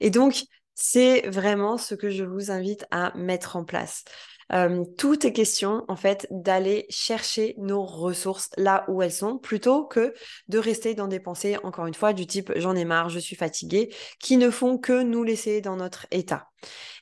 Et 0.00 0.10
donc, 0.10 0.42
c'est 0.74 1.26
vraiment 1.28 1.78
ce 1.78 1.94
que 1.94 2.10
je 2.10 2.24
vous 2.24 2.50
invite 2.50 2.84
à 2.90 3.16
mettre 3.16 3.56
en 3.56 3.64
place. 3.64 4.04
Euh, 4.52 4.84
tout 4.96 5.26
est 5.26 5.32
question 5.32 5.84
en 5.88 5.96
fait 5.96 6.28
d'aller 6.30 6.86
chercher 6.88 7.54
nos 7.58 7.84
ressources 7.84 8.50
là 8.56 8.84
où 8.88 9.02
elles 9.02 9.12
sont 9.12 9.38
plutôt 9.38 9.84
que 9.84 10.14
de 10.48 10.58
rester 10.58 10.94
dans 10.94 11.08
des 11.08 11.18
pensées 11.18 11.56
encore 11.64 11.86
une 11.86 11.94
fois 11.94 12.12
du 12.12 12.26
type 12.26 12.52
j'en 12.56 12.76
ai 12.76 12.84
marre, 12.84 13.08
je 13.08 13.18
suis 13.18 13.34
fatiguée 13.34 13.92
qui 14.20 14.36
ne 14.36 14.50
font 14.50 14.78
que 14.78 15.02
nous 15.02 15.24
laisser 15.24 15.60
dans 15.60 15.76
notre 15.76 16.06
état. 16.12 16.48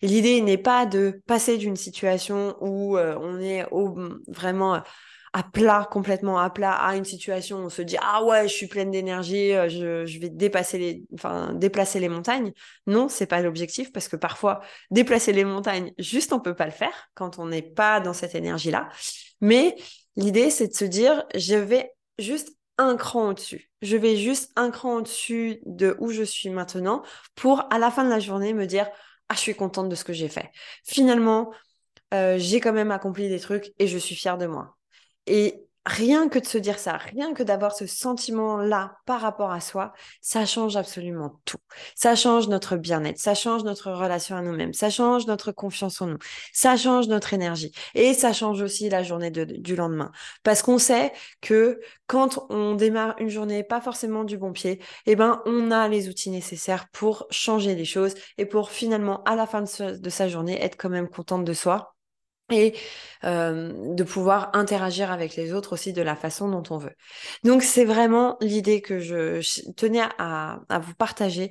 L'idée 0.00 0.40
n'est 0.40 0.58
pas 0.58 0.86
de 0.86 1.22
passer 1.26 1.58
d'une 1.58 1.76
situation 1.76 2.56
où 2.60 2.96
euh, 2.96 3.16
on 3.20 3.38
est 3.40 3.66
au, 3.70 3.94
vraiment 4.28 4.82
à 5.34 5.42
plat, 5.42 5.88
complètement 5.90 6.38
à 6.38 6.48
plat, 6.48 6.72
à 6.72 6.94
une 6.94 7.04
situation 7.04 7.58
où 7.58 7.62
on 7.66 7.68
se 7.68 7.82
dit 7.82 7.96
ah 8.00 8.24
ouais, 8.24 8.46
je 8.46 8.54
suis 8.54 8.68
pleine 8.68 8.92
d'énergie, 8.92 9.52
euh, 9.52 9.68
je, 9.68 10.06
je, 10.06 10.18
vais 10.20 10.28
dépasser 10.28 10.78
les, 10.78 11.02
enfin 11.12 11.52
déplacer 11.54 11.98
les 11.98 12.08
montagnes. 12.08 12.52
Non, 12.86 13.08
c'est 13.08 13.26
pas 13.26 13.42
l'objectif 13.42 13.92
parce 13.92 14.06
que 14.06 14.14
parfois 14.14 14.60
déplacer 14.92 15.32
les 15.32 15.44
montagnes, 15.44 15.92
juste 15.98 16.32
on 16.32 16.38
peut 16.38 16.54
pas 16.54 16.66
le 16.66 16.70
faire 16.70 17.10
quand 17.14 17.40
on 17.40 17.46
n'est 17.46 17.62
pas 17.62 17.98
dans 17.98 18.12
cette 18.12 18.36
énergie-là. 18.36 18.88
Mais 19.40 19.74
l'idée 20.14 20.50
c'est 20.50 20.68
de 20.68 20.74
se 20.74 20.84
dire 20.84 21.24
je 21.34 21.56
vais 21.56 21.90
juste 22.20 22.56
un 22.78 22.96
cran 22.96 23.30
au-dessus. 23.30 23.72
Je 23.82 23.96
vais 23.96 24.16
juste 24.16 24.52
un 24.54 24.70
cran 24.70 24.98
au-dessus 24.98 25.58
de 25.66 25.96
où 25.98 26.12
je 26.12 26.22
suis 26.22 26.48
maintenant 26.48 27.02
pour 27.34 27.66
à 27.72 27.80
la 27.80 27.90
fin 27.90 28.04
de 28.04 28.10
la 28.10 28.20
journée 28.20 28.54
me 28.54 28.66
dire 28.66 28.86
ah 29.28 29.34
je 29.34 29.40
suis 29.40 29.56
contente 29.56 29.88
de 29.88 29.96
ce 29.96 30.04
que 30.04 30.12
j'ai 30.12 30.28
fait. 30.28 30.50
Finalement, 30.84 31.50
euh, 32.14 32.36
j'ai 32.38 32.60
quand 32.60 32.72
même 32.72 32.92
accompli 32.92 33.28
des 33.28 33.40
trucs 33.40 33.72
et 33.80 33.88
je 33.88 33.98
suis 33.98 34.14
fière 34.14 34.38
de 34.38 34.46
moi. 34.46 34.73
Et 35.26 35.64
rien 35.86 36.28
que 36.28 36.38
de 36.38 36.46
se 36.46 36.56
dire 36.56 36.78
ça, 36.78 36.96
rien 36.96 37.34
que 37.34 37.42
d'avoir 37.42 37.74
ce 37.74 37.86
sentiment-là 37.86 38.96
par 39.04 39.20
rapport 39.20 39.50
à 39.50 39.60
soi, 39.60 39.92
ça 40.22 40.46
change 40.46 40.76
absolument 40.76 41.40
tout. 41.44 41.58
Ça 41.94 42.14
change 42.14 42.48
notre 42.48 42.76
bien-être, 42.76 43.18
ça 43.18 43.34
change 43.34 43.64
notre 43.64 43.92
relation 43.92 44.36
à 44.36 44.42
nous-mêmes, 44.42 44.72
ça 44.72 44.88
change 44.88 45.26
notre 45.26 45.52
confiance 45.52 46.00
en 46.00 46.06
nous, 46.06 46.18
ça 46.52 46.76
change 46.76 47.08
notre 47.08 47.34
énergie 47.34 47.72
et 47.94 48.14
ça 48.14 48.32
change 48.32 48.62
aussi 48.62 48.88
la 48.88 49.02
journée 49.02 49.30
du 49.30 49.76
lendemain. 49.76 50.10
Parce 50.42 50.62
qu'on 50.62 50.78
sait 50.78 51.12
que 51.42 51.80
quand 52.06 52.46
on 52.50 52.74
démarre 52.74 53.14
une 53.18 53.28
journée 53.28 53.62
pas 53.62 53.80
forcément 53.80 54.24
du 54.24 54.38
bon 54.38 54.52
pied, 54.52 54.80
eh 55.06 55.16
ben, 55.16 55.42
on 55.44 55.70
a 55.70 55.88
les 55.88 56.08
outils 56.08 56.30
nécessaires 56.30 56.88
pour 56.92 57.26
changer 57.30 57.74
les 57.74 57.84
choses 57.84 58.14
et 58.38 58.46
pour 58.46 58.70
finalement, 58.70 59.22
à 59.24 59.36
la 59.36 59.46
fin 59.46 59.62
de, 59.62 59.96
de 59.98 60.10
sa 60.10 60.28
journée, 60.28 60.62
être 60.62 60.76
quand 60.76 60.88
même 60.90 61.08
contente 61.08 61.44
de 61.44 61.52
soi 61.52 61.93
et 62.50 62.74
de 63.22 64.02
pouvoir 64.02 64.50
interagir 64.52 65.10
avec 65.10 65.34
les 65.36 65.54
autres 65.54 65.72
aussi 65.72 65.92
de 65.94 66.02
la 66.02 66.14
façon 66.14 66.48
dont 66.48 66.62
on 66.70 66.76
veut. 66.76 66.94
Donc 67.42 67.62
c'est 67.62 67.86
vraiment 67.86 68.36
l'idée 68.40 68.82
que 68.82 68.98
je 68.98 69.40
tenais 69.72 70.02
à, 70.18 70.60
vous 70.82 70.94
partager 70.94 71.50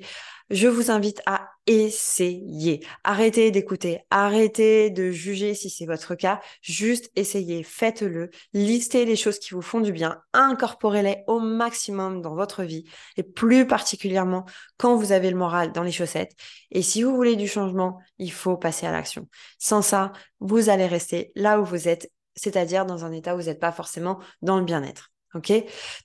je 0.50 0.68
vous 0.68 0.90
invite 0.90 1.22
à 1.26 1.50
essayer. 1.66 2.84
Arrêtez 3.04 3.50
d'écouter, 3.50 4.00
arrêtez 4.10 4.90
de 4.90 5.10
juger 5.10 5.54
si 5.54 5.70
c'est 5.70 5.86
votre 5.86 6.14
cas, 6.14 6.40
juste 6.60 7.10
essayez, 7.16 7.62
faites-le, 7.62 8.30
listez 8.52 9.04
les 9.06 9.16
choses 9.16 9.38
qui 9.38 9.54
vous 9.54 9.62
font 9.62 9.80
du 9.80 9.92
bien, 9.92 10.20
incorporez-les 10.32 11.24
au 11.26 11.40
maximum 11.40 12.20
dans 12.20 12.34
votre 12.34 12.62
vie 12.64 12.84
et 13.16 13.22
plus 13.22 13.66
particulièrement 13.66 14.44
quand 14.76 14.96
vous 14.96 15.12
avez 15.12 15.30
le 15.30 15.36
moral 15.36 15.72
dans 15.72 15.82
les 15.82 15.92
chaussettes. 15.92 16.32
Et 16.70 16.82
si 16.82 17.02
vous 17.02 17.14
voulez 17.14 17.36
du 17.36 17.48
changement, 17.48 17.98
il 18.18 18.32
faut 18.32 18.56
passer 18.56 18.86
à 18.86 18.92
l'action. 18.92 19.28
Sans 19.58 19.82
ça, 19.82 20.12
vous 20.40 20.68
allez 20.68 20.86
rester 20.86 21.32
là 21.34 21.60
où 21.60 21.64
vous 21.64 21.88
êtes, 21.88 22.12
c'est-à-dire 22.36 22.84
dans 22.84 23.04
un 23.04 23.12
état 23.12 23.34
où 23.34 23.38
vous 23.38 23.46
n'êtes 23.46 23.60
pas 23.60 23.72
forcément 23.72 24.18
dans 24.42 24.58
le 24.58 24.64
bien-être. 24.64 25.10
OK? 25.34 25.52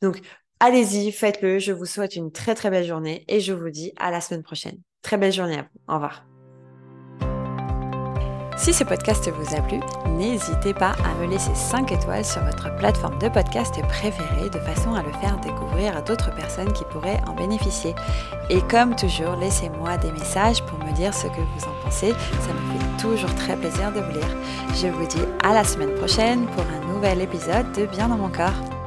Donc, 0.02 0.22
Allez-y, 0.62 1.12
faites-le. 1.14 1.60
Je 1.60 1.72
vous 1.72 1.86
souhaite 1.86 2.16
une 2.16 2.32
très 2.32 2.54
très 2.54 2.70
belle 2.70 2.86
journée 2.86 3.24
et 3.30 3.40
je 3.40 3.54
vous 3.54 3.70
dis 3.70 3.94
à 3.98 4.12
la 4.12 4.20
semaine 4.20 4.44
prochaine. 4.44 4.78
Très 5.02 5.18
belle 5.18 5.32
journée 5.32 5.58
à 5.58 5.62
vous. 5.62 5.80
Au 5.88 5.94
revoir. 5.94 6.26
Si 8.58 8.74
ce 8.74 8.84
podcast 8.84 9.30
vous 9.30 9.56
a 9.56 9.62
plu, 9.62 9.80
n'hésitez 10.18 10.74
pas 10.74 10.92
à 11.06 11.16
me 11.22 11.28
laisser 11.28 11.56
5 11.56 11.94
étoiles 11.94 12.26
sur 12.26 12.44
votre 12.44 12.76
plateforme 12.76 13.18
de 13.20 13.30
podcast 13.30 13.74
préférée 13.84 14.50
de 14.50 14.60
façon 14.60 14.96
à 14.96 15.02
le 15.02 15.14
faire 15.14 15.40
découvrir 15.40 15.96
à 15.96 16.02
d'autres 16.02 16.36
personnes 16.36 16.74
qui 16.74 16.84
pourraient 16.92 17.22
en 17.26 17.36
bénéficier. 17.36 17.96
Et 18.50 18.60
comme 18.64 18.98
toujours, 18.98 19.38
laissez-moi 19.38 19.96
des 19.96 20.12
messages 20.12 20.62
pour 20.66 20.78
me 20.80 20.92
dire 20.92 21.14
ce 21.14 21.28
que 21.28 21.40
vous 21.40 21.70
en 21.70 21.84
pensez. 21.86 22.12
Ça 22.12 22.54
me 22.54 22.74
fait 22.74 23.02
toujours 23.02 23.34
très 23.36 23.56
plaisir 23.56 23.94
de 23.94 24.02
vous 24.02 24.12
lire. 24.12 24.38
Je 24.76 24.88
vous 24.88 25.08
dis 25.08 25.24
à 25.42 25.54
la 25.54 25.64
semaine 25.64 25.96
prochaine 25.96 26.46
pour 26.48 26.64
un 26.64 26.94
nouvel 26.94 27.22
épisode 27.22 27.72
de 27.72 27.86
Bien 27.86 28.10
dans 28.10 28.18
mon 28.18 28.30
corps. 28.30 28.79